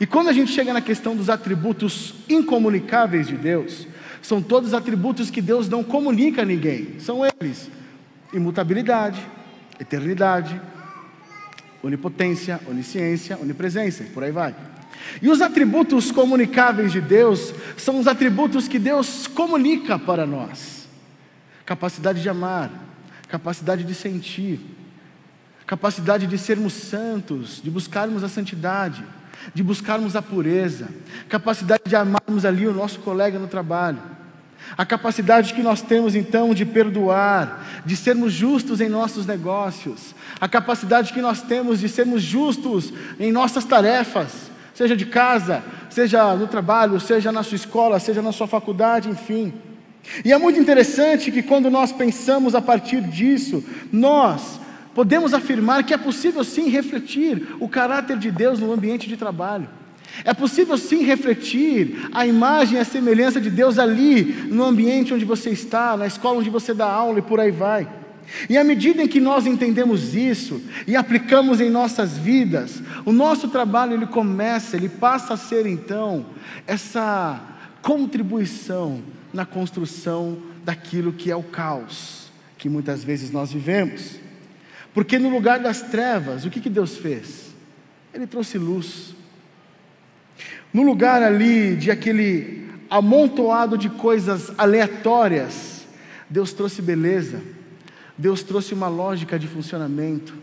e 0.00 0.06
quando 0.06 0.28
a 0.28 0.32
gente 0.32 0.52
chega 0.52 0.72
na 0.72 0.80
questão 0.80 1.14
dos 1.14 1.28
atributos 1.28 2.14
incomunicáveis 2.26 3.28
de 3.28 3.36
Deus, 3.36 3.86
são 4.22 4.40
todos 4.40 4.72
atributos 4.72 5.28
que 5.28 5.42
Deus 5.42 5.68
não 5.68 5.84
comunica 5.84 6.40
a 6.40 6.44
ninguém. 6.46 6.98
São 7.00 7.20
eles: 7.22 7.70
imutabilidade, 8.32 9.20
eternidade, 9.78 10.58
onipotência, 11.82 12.60
onisciência, 12.68 13.38
onipresença, 13.40 14.04
por 14.12 14.24
aí 14.24 14.30
vai. 14.30 14.54
E 15.20 15.28
os 15.28 15.40
atributos 15.40 16.10
comunicáveis 16.10 16.92
de 16.92 17.00
Deus 17.00 17.52
são 17.76 17.98
os 17.98 18.06
atributos 18.06 18.66
que 18.66 18.78
Deus 18.78 19.26
comunica 19.26 19.98
para 19.98 20.26
nós: 20.26 20.88
capacidade 21.64 22.22
de 22.22 22.28
amar, 22.28 22.70
capacidade 23.28 23.84
de 23.84 23.94
sentir, 23.94 24.60
capacidade 25.66 26.26
de 26.26 26.38
sermos 26.38 26.72
santos, 26.72 27.60
de 27.62 27.70
buscarmos 27.70 28.24
a 28.24 28.28
santidade 28.28 29.04
de 29.54 29.62
buscarmos 29.62 30.16
a 30.16 30.22
pureza, 30.22 30.88
capacidade 31.28 31.84
de 31.86 31.96
amarmos 31.96 32.44
ali 32.44 32.66
o 32.66 32.72
nosso 32.72 33.00
colega 33.00 33.38
no 33.38 33.46
trabalho, 33.46 33.98
a 34.76 34.84
capacidade 34.86 35.54
que 35.54 35.62
nós 35.62 35.82
temos 35.82 36.14
então 36.14 36.54
de 36.54 36.64
perdoar, 36.64 37.82
de 37.84 37.96
sermos 37.96 38.32
justos 38.32 38.80
em 38.80 38.88
nossos 38.88 39.26
negócios, 39.26 40.14
a 40.40 40.48
capacidade 40.48 41.12
que 41.12 41.20
nós 41.20 41.42
temos 41.42 41.80
de 41.80 41.88
sermos 41.88 42.22
justos 42.22 42.92
em 43.18 43.30
nossas 43.30 43.64
tarefas, 43.64 44.50
seja 44.74 44.96
de 44.96 45.06
casa, 45.06 45.62
seja 45.90 46.34
no 46.34 46.46
trabalho, 46.46 47.00
seja 47.00 47.32
na 47.32 47.42
sua 47.42 47.56
escola, 47.56 47.98
seja 47.98 48.22
na 48.22 48.32
sua 48.32 48.46
faculdade, 48.46 49.08
enfim. 49.08 49.52
E 50.24 50.32
é 50.32 50.38
muito 50.38 50.60
interessante 50.60 51.32
que 51.32 51.42
quando 51.42 51.70
nós 51.70 51.92
pensamos 51.92 52.54
a 52.54 52.62
partir 52.62 53.00
disso, 53.00 53.64
nós 53.92 54.60
podemos 54.94 55.34
afirmar 55.34 55.84
que 55.84 55.92
é 55.92 55.98
possível 55.98 56.42
sim 56.44 56.68
refletir 56.68 57.56
o 57.60 57.68
caráter 57.68 58.18
de 58.18 58.30
Deus 58.30 58.58
no 58.58 58.72
ambiente 58.72 59.08
de 59.08 59.16
trabalho. 59.16 59.68
É 60.24 60.32
possível 60.32 60.76
sim 60.78 61.02
refletir 61.04 62.08
a 62.12 62.26
imagem 62.26 62.76
e 62.76 62.80
a 62.80 62.84
semelhança 62.84 63.40
de 63.40 63.50
Deus 63.50 63.78
ali, 63.78 64.22
no 64.48 64.64
ambiente 64.64 65.12
onde 65.12 65.24
você 65.24 65.50
está, 65.50 65.96
na 65.96 66.06
escola 66.06 66.38
onde 66.38 66.50
você 66.50 66.72
dá 66.72 66.86
aula 66.86 67.18
e 67.18 67.22
por 67.22 67.38
aí 67.40 67.50
vai. 67.50 67.88
E 68.48 68.56
à 68.56 68.64
medida 68.64 69.02
em 69.02 69.08
que 69.08 69.20
nós 69.20 69.46
entendemos 69.46 70.14
isso 70.14 70.60
e 70.86 70.96
aplicamos 70.96 71.60
em 71.60 71.70
nossas 71.70 72.18
vidas, 72.18 72.82
o 73.04 73.12
nosso 73.12 73.48
trabalho 73.48 73.94
ele 73.94 74.06
começa, 74.06 74.76
ele 74.76 74.88
passa 74.88 75.34
a 75.34 75.36
ser 75.36 75.66
então 75.66 76.26
essa 76.66 77.40
contribuição 77.82 79.00
na 79.32 79.46
construção 79.46 80.38
daquilo 80.64 81.12
que 81.12 81.30
é 81.30 81.36
o 81.36 81.42
caos 81.42 82.26
que 82.58 82.68
muitas 82.68 83.04
vezes 83.04 83.30
nós 83.30 83.52
vivemos. 83.52 84.16
Porque 84.92 85.18
no 85.18 85.28
lugar 85.28 85.60
das 85.60 85.82
trevas, 85.82 86.44
o 86.44 86.50
que, 86.50 86.60
que 86.60 86.70
Deus 86.70 86.96
fez? 86.96 87.54
Ele 88.12 88.26
trouxe 88.26 88.58
luz. 88.58 89.14
No 90.76 90.82
lugar 90.82 91.22
ali 91.22 91.74
de 91.74 91.90
aquele 91.90 92.68
amontoado 92.90 93.78
de 93.78 93.88
coisas 93.88 94.52
aleatórias, 94.58 95.86
Deus 96.28 96.52
trouxe 96.52 96.82
beleza, 96.82 97.40
Deus 98.18 98.42
trouxe 98.42 98.74
uma 98.74 98.86
lógica 98.86 99.38
de 99.38 99.48
funcionamento, 99.48 100.34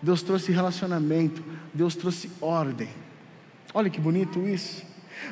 Deus 0.00 0.22
trouxe 0.22 0.52
relacionamento, 0.52 1.42
Deus 1.74 1.96
trouxe 1.96 2.30
ordem. 2.40 2.88
Olha 3.74 3.90
que 3.90 4.00
bonito 4.00 4.46
isso. 4.46 4.84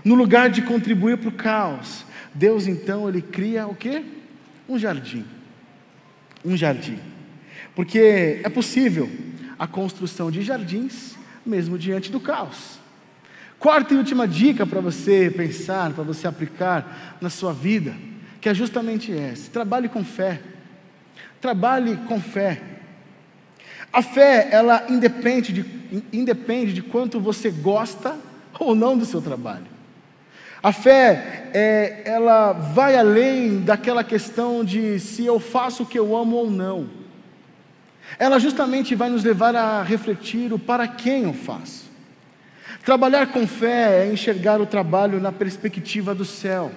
No 0.04 0.16
lugar 0.16 0.50
de 0.50 0.60
contribuir 0.62 1.18
para 1.18 1.28
o 1.28 1.32
caos, 1.32 2.04
Deus 2.34 2.66
então 2.66 3.08
ele 3.08 3.22
cria 3.22 3.64
o 3.68 3.76
que? 3.76 4.04
Um 4.68 4.76
jardim. 4.76 5.24
Um 6.44 6.56
jardim. 6.56 6.98
Porque 7.76 8.40
é 8.42 8.48
possível 8.48 9.08
a 9.56 9.68
construção 9.68 10.32
de 10.32 10.42
jardins 10.42 11.14
mesmo 11.46 11.78
diante 11.78 12.10
do 12.10 12.18
caos. 12.18 12.77
Quarta 13.58 13.92
e 13.92 13.96
última 13.96 14.28
dica 14.28 14.64
para 14.64 14.80
você 14.80 15.32
pensar, 15.36 15.92
para 15.92 16.04
você 16.04 16.28
aplicar 16.28 17.16
na 17.20 17.28
sua 17.28 17.52
vida, 17.52 17.92
que 18.40 18.48
é 18.48 18.54
justamente 18.54 19.12
essa: 19.12 19.50
trabalhe 19.50 19.88
com 19.88 20.04
fé. 20.04 20.40
Trabalhe 21.40 21.96
com 22.08 22.20
fé. 22.20 22.62
A 23.92 24.02
fé, 24.02 24.48
ela 24.52 24.84
independe 24.88 25.52
de, 25.52 25.64
independe 26.12 26.72
de 26.72 26.82
quanto 26.82 27.18
você 27.18 27.50
gosta 27.50 28.16
ou 28.58 28.74
não 28.74 28.96
do 28.96 29.04
seu 29.04 29.20
trabalho. 29.20 29.66
A 30.62 30.72
fé, 30.72 31.50
é, 31.54 32.02
ela 32.04 32.52
vai 32.52 32.96
além 32.96 33.60
daquela 33.60 34.04
questão 34.04 34.64
de 34.64 34.98
se 35.00 35.24
eu 35.24 35.38
faço 35.40 35.84
o 35.84 35.86
que 35.86 35.98
eu 35.98 36.16
amo 36.16 36.36
ou 36.36 36.50
não. 36.50 36.88
ela 38.18 38.38
justamente 38.38 38.94
vai 38.94 39.10
nos 39.10 39.22
levar 39.22 39.54
a 39.54 39.82
refletir 39.82 40.52
o 40.52 40.58
para 40.58 40.86
quem 40.86 41.24
eu 41.24 41.34
faço. 41.34 41.87
Trabalhar 42.88 43.26
com 43.26 43.46
fé 43.46 44.06
é 44.06 44.10
enxergar 44.10 44.62
o 44.62 44.64
trabalho 44.64 45.20
na 45.20 45.30
perspectiva 45.30 46.14
do 46.14 46.24
céu. 46.24 46.72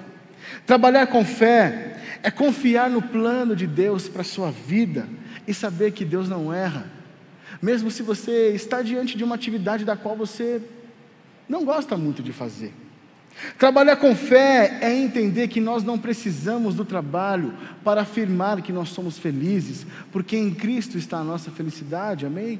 Trabalhar 0.65 1.08
com 1.08 1.24
fé 1.24 1.95
é 2.21 2.30
confiar 2.30 2.89
no 2.89 3.02
plano 3.02 3.56
de 3.56 3.65
Deus 3.65 4.10
para 4.10 4.19
a 4.19 4.26
sua 4.26 4.52
vida 4.52 5.08
e 5.47 5.54
saber 5.54 5.91
que 5.91 6.04
Deus 6.04 6.28
não 6.28 6.54
erra. 6.54 6.86
Mesmo 7.62 7.89
se 7.89 8.04
você 8.04 8.50
está 8.50 8.82
diante 8.82 9.17
de 9.17 9.24
uma 9.24 9.36
atividade 9.36 9.86
da 9.86 9.95
qual 9.95 10.17
você 10.17 10.62
não 11.47 11.63
gosta 11.63 11.95
muito 11.95 12.21
de 12.21 12.34
fazer. 12.34 12.74
Trabalhar 13.58 13.95
com 13.95 14.13
fé 14.13 14.80
é 14.82 14.93
entender 14.93 15.47
que 15.47 15.62
nós 15.62 15.82
não 15.82 15.97
precisamos 15.97 16.76
do 16.76 16.84
trabalho 16.84 17.54
para 17.86 18.02
afirmar 18.02 18.62
que 18.62 18.74
nós 18.74 18.89
somos 18.89 19.17
felizes, 19.17 19.88
porque 20.12 20.36
em 20.36 20.54
Cristo 20.54 20.97
está 20.97 21.19
a 21.19 21.24
nossa 21.24 21.50
felicidade, 21.52 22.26
amém? 22.26 22.60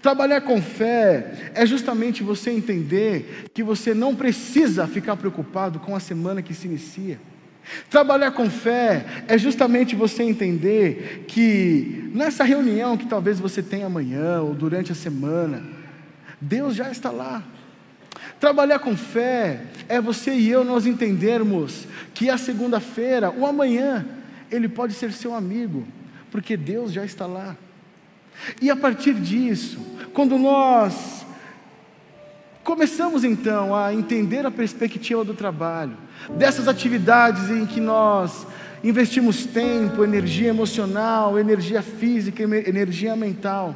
Trabalhar 0.00 0.40
com 0.42 0.60
fé 0.60 1.52
é 1.54 1.66
justamente 1.66 2.22
você 2.22 2.50
entender 2.50 3.48
que 3.52 3.62
você 3.62 3.94
não 3.94 4.14
precisa 4.14 4.86
ficar 4.86 5.16
preocupado 5.16 5.78
com 5.78 5.94
a 5.94 6.00
semana 6.00 6.42
que 6.42 6.54
se 6.54 6.66
inicia. 6.66 7.18
Trabalhar 7.90 8.30
com 8.30 8.48
fé 8.48 9.04
é 9.26 9.36
justamente 9.36 9.96
você 9.96 10.22
entender 10.22 11.24
que 11.26 12.10
nessa 12.14 12.44
reunião 12.44 12.96
que 12.96 13.06
talvez 13.06 13.40
você 13.40 13.62
tenha 13.62 13.86
amanhã 13.86 14.40
ou 14.40 14.54
durante 14.54 14.92
a 14.92 14.94
semana, 14.94 15.64
Deus 16.40 16.74
já 16.74 16.90
está 16.90 17.10
lá. 17.10 17.42
Trabalhar 18.38 18.78
com 18.78 18.96
fé 18.96 19.62
é 19.88 20.00
você 20.00 20.32
e 20.34 20.48
eu 20.48 20.64
nós 20.64 20.86
entendermos 20.86 21.86
que 22.14 22.30
a 22.30 22.38
segunda-feira, 22.38 23.30
o 23.30 23.46
amanhã, 23.46 24.06
ele 24.50 24.68
pode 24.68 24.94
ser 24.94 25.12
seu 25.12 25.34
amigo, 25.34 25.86
porque 26.30 26.56
Deus 26.56 26.92
já 26.92 27.04
está 27.04 27.26
lá. 27.26 27.56
E 28.60 28.70
a 28.70 28.76
partir 28.76 29.14
disso, 29.14 29.78
quando 30.12 30.38
nós 30.38 31.24
começamos 32.64 33.22
então 33.22 33.74
a 33.74 33.94
entender 33.94 34.44
a 34.44 34.50
perspectiva 34.50 35.24
do 35.24 35.34
trabalho, 35.34 35.96
dessas 36.30 36.66
atividades 36.66 37.50
em 37.50 37.64
que 37.64 37.80
nós 37.80 38.46
investimos 38.82 39.46
tempo, 39.46 40.04
energia 40.04 40.48
emocional, 40.48 41.38
energia 41.38 41.82
física, 41.82 42.42
energia 42.42 43.14
mental, 43.14 43.74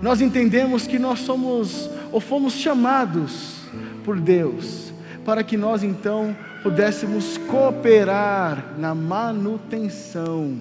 nós 0.00 0.20
entendemos 0.20 0.86
que 0.86 0.98
nós 0.98 1.20
somos 1.20 1.90
ou 2.10 2.20
fomos 2.20 2.54
chamados 2.54 3.62
por 4.04 4.18
Deus, 4.20 4.92
para 5.24 5.42
que 5.42 5.56
nós 5.56 5.82
então 5.82 6.36
pudéssemos 6.62 7.38
cooperar 7.38 8.74
na 8.78 8.94
manutenção 8.94 10.58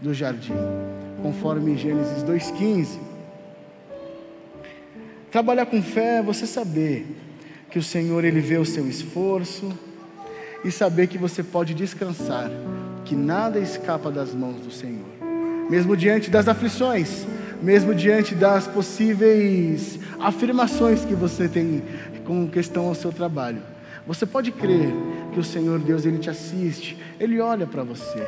do 0.00 0.14
jardim, 0.14 0.54
conforme 1.22 1.76
Gênesis 1.76 2.22
2,15. 2.24 2.98
Trabalhar 5.30 5.66
com 5.66 5.80
fé 5.80 6.18
é 6.18 6.22
você 6.22 6.46
saber 6.46 7.06
que 7.70 7.78
o 7.78 7.82
Senhor 7.82 8.22
ele 8.24 8.40
vê 8.40 8.58
o 8.58 8.66
seu 8.66 8.86
esforço 8.86 9.72
e 10.62 10.70
saber 10.70 11.06
que 11.06 11.16
você 11.16 11.42
pode 11.42 11.72
descansar, 11.72 12.50
que 13.04 13.16
nada 13.16 13.58
escapa 13.58 14.10
das 14.10 14.34
mãos 14.34 14.60
do 14.60 14.70
Senhor. 14.70 15.06
Mesmo 15.70 15.96
diante 15.96 16.30
das 16.30 16.48
aflições, 16.48 17.26
mesmo 17.62 17.94
diante 17.94 18.34
das 18.34 18.66
possíveis 18.66 19.98
afirmações 20.20 21.04
que 21.04 21.14
você 21.14 21.48
tem 21.48 21.82
com 22.26 22.46
questão 22.48 22.88
ao 22.88 22.94
seu 22.94 23.12
trabalho. 23.12 23.62
Você 24.06 24.26
pode 24.26 24.50
crer 24.50 24.92
que 25.32 25.40
o 25.40 25.44
Senhor 25.44 25.78
Deus 25.78 26.04
ele 26.04 26.18
te 26.18 26.28
assiste, 26.28 26.98
ele 27.18 27.40
olha 27.40 27.66
para 27.66 27.84
você. 27.84 28.22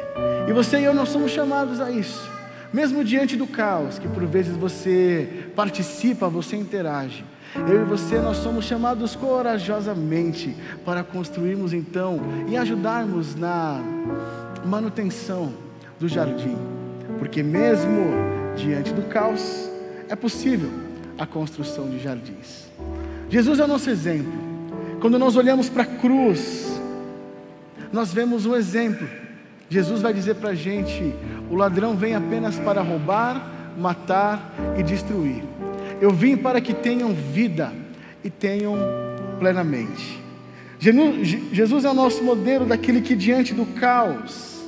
E 0.49 0.53
você 0.53 0.79
e 0.79 0.85
eu 0.85 0.95
não 0.95 1.05
somos 1.05 1.33
chamados 1.33 1.81
a 1.81 1.91
isso. 1.91 2.33
Mesmo 2.75 3.05
diante 3.05 3.37
do 3.37 3.47
caos, 3.47 4.01
que 4.01 4.09
por 4.09 4.27
vezes 4.27 4.57
você 4.57 5.47
participa, 5.55 6.29
você 6.29 6.57
interage. 6.57 7.25
Eu 7.69 7.83
e 7.83 7.85
você 7.85 8.19
nós 8.19 8.39
somos 8.39 8.65
chamados 8.65 9.15
corajosamente 9.15 10.57
para 10.85 11.05
construirmos 11.05 11.73
então 11.73 12.19
e 12.49 12.57
ajudarmos 12.57 13.37
na 13.37 13.81
manutenção 14.65 15.53
do 16.01 16.09
jardim. 16.09 16.57
Porque 17.17 17.45
mesmo 17.45 18.11
diante 18.57 18.93
do 18.93 19.03
caos, 19.03 19.71
é 20.09 20.17
possível 20.17 20.71
a 21.17 21.25
construção 21.25 21.89
de 21.89 22.01
jardins. 22.01 22.69
Jesus 23.31 23.61
é 23.61 23.65
o 23.65 23.69
nosso 23.69 23.89
exemplo. 23.89 24.33
Quando 25.01 25.17
nós 25.17 25.37
olhamos 25.37 25.69
para 25.69 25.85
a 25.85 25.87
cruz, 25.87 26.77
nós 27.93 28.13
vemos 28.13 28.47
um 28.47 28.57
exemplo. 28.57 29.07
Jesus 29.75 30.01
vai 30.01 30.15
dizer 30.15 30.37
para 30.37 30.51
a 30.51 30.55
gente: 30.55 31.13
o 31.51 31.57
ladrão 31.57 31.97
vem 31.97 32.15
apenas 32.15 32.57
para 32.61 32.81
roubar, 32.81 33.75
matar 33.77 34.55
e 34.79 34.85
destruir. 34.85 35.43
Eu 36.01 36.11
vim 36.11 36.37
para 36.37 36.61
que 36.61 36.73
tenham 36.73 37.13
vida 37.13 37.73
e 38.23 38.31
tenham 38.31 38.77
plenamente. 39.41 40.23
Jesus 40.79 41.85
é 41.85 41.91
o 41.91 41.95
nosso 41.95 42.23
modelo 42.23 42.65
daquele 42.65 43.01
que, 43.01 43.17
diante 43.17 43.53
do 43.53 43.67
caos, 43.67 44.63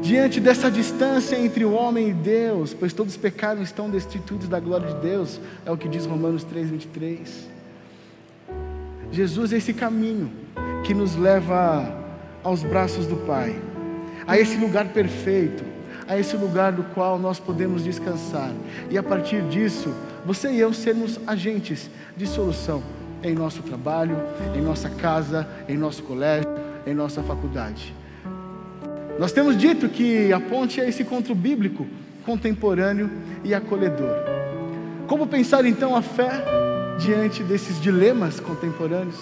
diante 0.00 0.40
dessa 0.40 0.68
distância 0.68 1.36
entre 1.36 1.64
o 1.64 1.72
homem 1.72 2.08
e 2.08 2.12
Deus, 2.12 2.74
pois 2.74 2.92
todos 2.92 3.16
pecaram 3.16 3.62
estão 3.62 3.88
destituídos 3.88 4.48
da 4.48 4.58
glória 4.58 4.88
de 4.88 5.00
Deus, 5.00 5.40
é 5.64 5.70
o 5.70 5.76
que 5.76 5.88
diz 5.88 6.04
Romanos 6.04 6.42
3:23. 6.42 7.48
Jesus 9.12 9.52
é 9.52 9.58
esse 9.58 9.72
caminho 9.72 10.32
que 10.84 10.94
nos 10.94 11.14
leva 11.14 12.01
aos 12.42 12.62
braços 12.62 13.06
do 13.06 13.16
Pai, 13.16 13.54
a 14.26 14.38
esse 14.38 14.56
lugar 14.56 14.88
perfeito, 14.88 15.64
a 16.06 16.18
esse 16.18 16.36
lugar 16.36 16.72
do 16.72 16.82
qual 16.94 17.18
nós 17.18 17.38
podemos 17.38 17.84
descansar. 17.84 18.50
E 18.90 18.98
a 18.98 19.02
partir 19.02 19.42
disso, 19.42 19.94
você 20.24 20.50
e 20.50 20.60
eu 20.60 20.72
sermos 20.72 21.18
agentes 21.26 21.90
de 22.16 22.26
solução 22.26 22.82
em 23.22 23.34
nosso 23.34 23.62
trabalho, 23.62 24.16
em 24.54 24.60
nossa 24.60 24.90
casa, 24.90 25.48
em 25.68 25.76
nosso 25.76 26.02
colégio, 26.02 26.50
em 26.86 26.94
nossa 26.94 27.22
faculdade. 27.22 27.94
Nós 29.18 29.32
temos 29.32 29.56
dito 29.56 29.88
que 29.88 30.32
a 30.32 30.40
ponte 30.40 30.80
é 30.80 30.88
esse 30.88 31.02
encontro 31.02 31.34
bíblico, 31.34 31.86
contemporâneo 32.24 33.10
e 33.44 33.54
acolhedor. 33.54 34.16
Como 35.06 35.26
pensar 35.26 35.64
então 35.66 35.94
a 35.94 36.02
fé 36.02 36.30
diante 36.98 37.42
desses 37.42 37.80
dilemas 37.80 38.40
contemporâneos? 38.40 39.18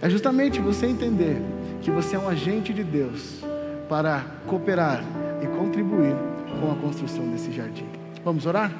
É 0.00 0.10
justamente 0.10 0.60
você 0.60 0.86
entender 0.86 1.40
que 1.82 1.90
você 1.90 2.14
é 2.14 2.18
um 2.18 2.28
agente 2.28 2.72
de 2.72 2.84
Deus 2.84 3.42
para 3.88 4.24
cooperar 4.46 5.02
e 5.42 5.46
contribuir 5.58 6.14
com 6.60 6.70
a 6.70 6.76
construção 6.76 7.26
desse 7.26 7.50
jardim. 7.50 7.86
Vamos 8.24 8.46
orar? 8.46 8.70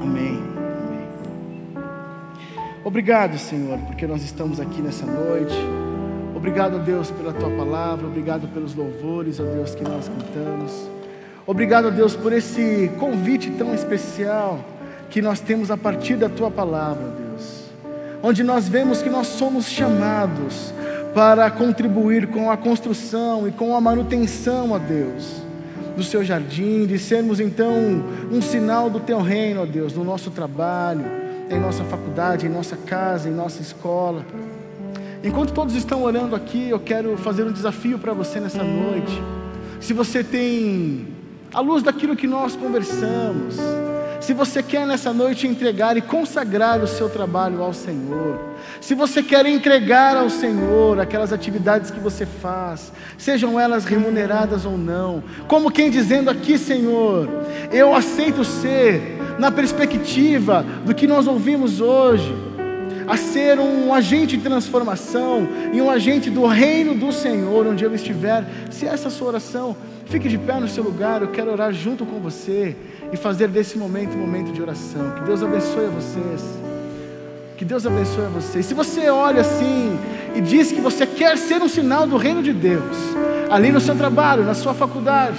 Amém. 0.00 0.38
Amém. 0.38 1.84
Obrigado, 2.84 3.38
Senhor, 3.38 3.78
porque 3.86 4.06
nós 4.06 4.22
estamos 4.22 4.60
aqui 4.60 4.82
nessa 4.82 5.06
noite. 5.06 5.56
Obrigado, 6.36 6.78
Deus, 6.80 7.10
pela 7.10 7.32
tua 7.32 7.48
palavra. 7.50 8.06
Obrigado 8.06 8.46
pelos 8.48 8.74
louvores, 8.74 9.40
ó 9.40 9.44
Deus, 9.44 9.74
que 9.74 9.82
nós 9.82 10.06
cantamos. 10.06 10.90
Obrigado, 11.46 11.90
Deus, 11.90 12.14
por 12.14 12.34
esse 12.34 12.90
convite 12.98 13.50
tão 13.52 13.74
especial 13.74 14.60
que 15.08 15.22
nós 15.22 15.40
temos 15.40 15.70
a 15.70 15.76
partir 15.76 16.16
da 16.16 16.28
tua 16.28 16.50
palavra, 16.50 17.04
Deus. 17.18 17.64
Onde 18.22 18.42
nós 18.42 18.68
vemos 18.68 19.00
que 19.00 19.08
nós 19.08 19.26
somos 19.26 19.66
chamados 19.66 20.72
para 21.14 21.48
contribuir 21.48 22.26
com 22.26 22.50
a 22.50 22.56
construção 22.56 23.46
e 23.46 23.52
com 23.52 23.76
a 23.76 23.80
manutenção, 23.80 24.72
ó 24.72 24.78
Deus, 24.78 25.42
do 25.96 26.02
seu 26.02 26.24
jardim, 26.24 26.86
de 26.86 26.98
sermos 26.98 27.38
então 27.38 27.72
um 28.32 28.42
sinal 28.42 28.90
do 28.90 28.98
teu 28.98 29.20
reino, 29.20 29.62
ó 29.62 29.66
Deus, 29.66 29.94
no 29.94 30.02
nosso 30.02 30.32
trabalho, 30.32 31.04
em 31.48 31.60
nossa 31.60 31.84
faculdade, 31.84 32.46
em 32.46 32.48
nossa 32.48 32.76
casa, 32.76 33.28
em 33.28 33.32
nossa 33.32 33.62
escola. 33.62 34.26
Enquanto 35.22 35.52
todos 35.52 35.76
estão 35.76 36.02
orando 36.02 36.34
aqui, 36.34 36.68
eu 36.68 36.80
quero 36.80 37.16
fazer 37.16 37.44
um 37.44 37.52
desafio 37.52 37.98
para 37.98 38.12
você 38.12 38.40
nessa 38.40 38.64
noite. 38.64 39.22
Se 39.80 39.92
você 39.92 40.24
tem, 40.24 41.06
à 41.52 41.60
luz 41.60 41.82
daquilo 41.82 42.16
que 42.16 42.26
nós 42.26 42.56
conversamos, 42.56 43.56
se 44.24 44.32
você 44.32 44.62
quer 44.62 44.86
nessa 44.86 45.12
noite 45.12 45.46
entregar 45.46 45.98
e 45.98 46.00
consagrar 46.00 46.82
o 46.82 46.86
seu 46.86 47.10
trabalho 47.10 47.62
ao 47.62 47.74
Senhor, 47.74 48.40
se 48.80 48.94
você 48.94 49.22
quer 49.22 49.44
entregar 49.44 50.16
ao 50.16 50.30
Senhor 50.30 50.98
aquelas 50.98 51.30
atividades 51.30 51.90
que 51.90 52.00
você 52.00 52.24
faz, 52.24 52.90
sejam 53.18 53.60
elas 53.60 53.84
remuneradas 53.84 54.64
ou 54.64 54.78
não, 54.78 55.22
como 55.46 55.70
quem 55.70 55.90
dizendo 55.90 56.30
aqui, 56.30 56.56
Senhor, 56.56 57.28
eu 57.70 57.94
aceito 57.94 58.44
ser, 58.44 59.18
na 59.38 59.50
perspectiva 59.50 60.64
do 60.86 60.94
que 60.94 61.06
nós 61.06 61.26
ouvimos 61.26 61.82
hoje, 61.82 62.34
a 63.06 63.18
ser 63.18 63.58
um 63.58 63.92
agente 63.92 64.38
de 64.38 64.42
transformação 64.42 65.46
e 65.70 65.82
um 65.82 65.90
agente 65.90 66.30
do 66.30 66.46
reino 66.46 66.94
do 66.94 67.12
Senhor, 67.12 67.66
onde 67.66 67.84
eu 67.84 67.94
estiver. 67.94 68.42
Se 68.70 68.86
essa 68.86 69.08
é 69.08 69.10
sua 69.10 69.28
oração, 69.28 69.76
fique 70.14 70.28
de 70.28 70.38
pé 70.38 70.60
no 70.60 70.68
seu 70.68 70.84
lugar, 70.84 71.22
eu 71.22 71.28
quero 71.32 71.50
orar 71.50 71.72
junto 71.72 72.06
com 72.06 72.20
você 72.20 72.76
e 73.12 73.16
fazer 73.16 73.48
desse 73.48 73.76
momento 73.76 74.14
um 74.14 74.20
momento 74.20 74.52
de 74.52 74.62
oração. 74.62 75.10
Que 75.10 75.22
Deus 75.22 75.42
abençoe 75.42 75.86
a 75.86 75.88
vocês. 75.88 76.40
Que 77.56 77.64
Deus 77.64 77.84
abençoe 77.84 78.26
a 78.26 78.28
vocês. 78.28 78.64
Se 78.64 78.74
você 78.74 79.10
olha 79.10 79.40
assim 79.40 79.98
e 80.32 80.40
diz 80.40 80.70
que 80.70 80.80
você 80.80 81.04
quer 81.04 81.36
ser 81.36 81.60
um 81.60 81.68
sinal 81.68 82.06
do 82.06 82.16
reino 82.16 82.44
de 82.44 82.52
Deus, 82.52 82.96
ali 83.50 83.72
no 83.72 83.80
seu 83.80 83.96
trabalho, 83.96 84.44
na 84.44 84.54
sua 84.54 84.72
faculdade, 84.72 85.38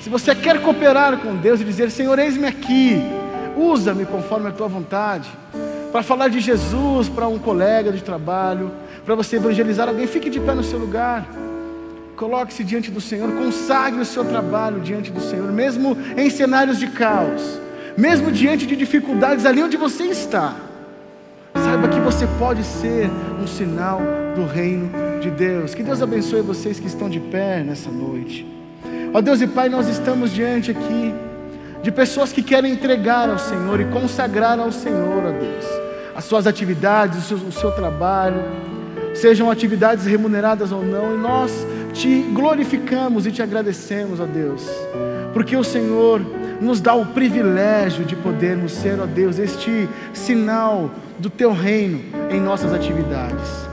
Se 0.00 0.08
você 0.08 0.32
quer 0.32 0.60
cooperar 0.60 1.18
com 1.18 1.34
Deus 1.34 1.60
e 1.60 1.64
dizer: 1.64 1.90
Senhor, 1.90 2.16
eis-me 2.20 2.46
aqui, 2.46 3.02
usa-me 3.56 4.04
conforme 4.04 4.48
a 4.48 4.52
tua 4.52 4.68
vontade, 4.68 5.28
para 5.90 6.04
falar 6.04 6.28
de 6.28 6.38
Jesus 6.38 7.08
para 7.08 7.26
um 7.26 7.38
colega 7.38 7.90
de 7.90 8.02
trabalho, 8.02 8.70
para 9.04 9.16
você 9.16 9.36
evangelizar 9.36 9.88
alguém, 9.88 10.06
fique 10.06 10.30
de 10.30 10.38
pé 10.38 10.54
no 10.54 10.62
seu 10.62 10.78
lugar. 10.78 11.26
Coloque-se 12.16 12.62
diante 12.62 12.90
do 12.90 13.00
Senhor, 13.00 13.32
consagre 13.32 14.00
o 14.00 14.04
seu 14.04 14.24
trabalho 14.24 14.80
diante 14.80 15.10
do 15.10 15.20
Senhor, 15.20 15.50
mesmo 15.52 15.96
em 16.16 16.30
cenários 16.30 16.78
de 16.78 16.86
caos, 16.86 17.60
mesmo 17.96 18.30
diante 18.30 18.66
de 18.66 18.76
dificuldades 18.76 19.44
ali 19.44 19.62
onde 19.62 19.76
você 19.76 20.04
está. 20.04 20.54
Saiba 21.54 21.88
que 21.88 21.98
você 22.00 22.26
pode 22.38 22.62
ser 22.62 23.10
um 23.42 23.46
sinal 23.46 24.00
do 24.34 24.44
reino 24.44 24.90
de 25.20 25.30
Deus. 25.30 25.74
Que 25.74 25.82
Deus 25.82 26.02
abençoe 26.02 26.40
vocês 26.40 26.78
que 26.78 26.86
estão 26.86 27.08
de 27.08 27.18
pé 27.18 27.62
nessa 27.62 27.90
noite. 27.90 28.46
Ó 29.12 29.20
Deus 29.20 29.40
e 29.40 29.46
Pai, 29.46 29.68
nós 29.68 29.88
estamos 29.88 30.32
diante 30.32 30.70
aqui 30.70 31.14
de 31.82 31.92
pessoas 31.92 32.32
que 32.32 32.42
querem 32.42 32.72
entregar 32.72 33.28
ao 33.28 33.38
Senhor 33.38 33.80
e 33.80 33.84
consagrar 33.86 34.58
ao 34.58 34.72
Senhor, 34.72 35.24
ó 35.24 35.30
Deus, 35.30 35.64
as 36.16 36.24
suas 36.24 36.46
atividades, 36.46 37.18
o 37.18 37.22
seu, 37.22 37.48
o 37.48 37.52
seu 37.52 37.72
trabalho, 37.72 38.42
sejam 39.14 39.50
atividades 39.50 40.06
remuneradas 40.06 40.72
ou 40.72 40.82
não, 40.82 41.14
e 41.14 41.18
nós 41.18 41.66
te 41.94 42.22
glorificamos 42.32 43.24
e 43.24 43.30
te 43.30 43.42
agradecemos, 43.42 44.20
ó 44.20 44.26
Deus, 44.26 44.68
porque 45.32 45.56
o 45.56 45.64
Senhor 45.64 46.20
nos 46.60 46.80
dá 46.80 46.94
o 46.94 47.06
privilégio 47.06 48.04
de 48.04 48.16
podermos 48.16 48.72
ser, 48.72 49.00
ó 49.00 49.06
Deus, 49.06 49.38
este 49.38 49.88
sinal 50.12 50.90
do 51.18 51.30
teu 51.30 51.52
reino 51.52 52.00
em 52.30 52.40
nossas 52.40 52.72
atividades. 52.72 53.64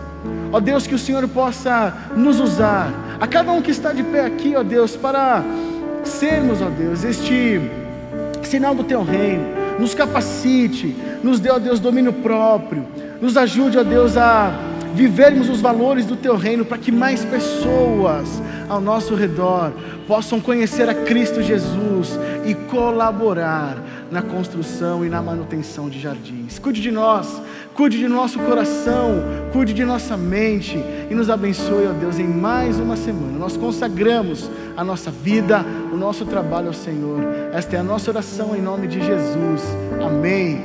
Ó 0.51 0.59
Deus, 0.59 0.85
que 0.85 0.93
o 0.93 0.99
Senhor 0.99 1.27
possa 1.27 1.93
nos 2.15 2.39
usar, 2.39 2.93
a 3.19 3.27
cada 3.27 3.51
um 3.51 3.61
que 3.61 3.71
está 3.71 3.91
de 3.91 4.03
pé 4.03 4.25
aqui, 4.25 4.55
ó 4.55 4.63
Deus, 4.63 4.95
para 4.95 5.43
sermos, 6.03 6.61
ó 6.61 6.69
Deus, 6.69 7.03
este 7.03 7.59
sinal 8.43 8.75
do 8.75 8.83
teu 8.83 9.03
reino. 9.03 9.61
Nos 9.79 9.95
capacite, 9.95 10.95
nos 11.23 11.39
dê, 11.39 11.49
ó 11.49 11.57
Deus, 11.57 11.79
domínio 11.79 12.13
próprio, 12.13 12.85
nos 13.19 13.35
ajude, 13.35 13.79
ó 13.79 13.83
Deus, 13.83 14.15
a 14.15 14.51
vivermos 14.93 15.49
os 15.49 15.61
valores 15.61 16.05
do 16.05 16.15
teu 16.15 16.35
reino 16.35 16.65
para 16.65 16.77
que 16.77 16.91
mais 16.91 17.23
pessoas 17.25 18.41
ao 18.69 18.81
nosso 18.81 19.15
redor 19.15 19.71
possam 20.07 20.39
conhecer 20.39 20.89
a 20.89 20.93
Cristo 20.93 21.41
Jesus 21.41 22.17
e 22.45 22.53
colaborar 22.53 23.77
na 24.11 24.21
construção 24.21 25.05
e 25.05 25.09
na 25.09 25.21
manutenção 25.21 25.89
de 25.89 25.99
jardins. 25.99 26.59
Cuide 26.59 26.81
de 26.81 26.91
nós, 26.91 27.41
cuide 27.73 27.97
de 27.97 28.07
nosso 28.07 28.37
coração, 28.39 29.23
cuide 29.53 29.73
de 29.73 29.85
nossa 29.85 30.17
mente 30.17 30.77
e 31.09 31.15
nos 31.15 31.29
abençoe, 31.29 31.87
ó 31.87 31.93
Deus, 31.93 32.19
em 32.19 32.27
mais 32.27 32.77
uma 32.77 32.97
semana. 32.97 33.37
Nós 33.39 33.55
consagramos 33.55 34.49
a 34.75 34.83
nossa 34.83 35.09
vida, 35.09 35.65
o 35.93 35.97
nosso 35.97 36.25
trabalho 36.25 36.67
ao 36.67 36.73
Senhor. 36.73 37.21
Esta 37.53 37.77
é 37.77 37.79
a 37.79 37.83
nossa 37.83 38.11
oração 38.11 38.55
em 38.55 38.61
nome 38.61 38.87
de 38.87 38.99
Jesus. 38.99 39.61
Amém. 40.05 40.61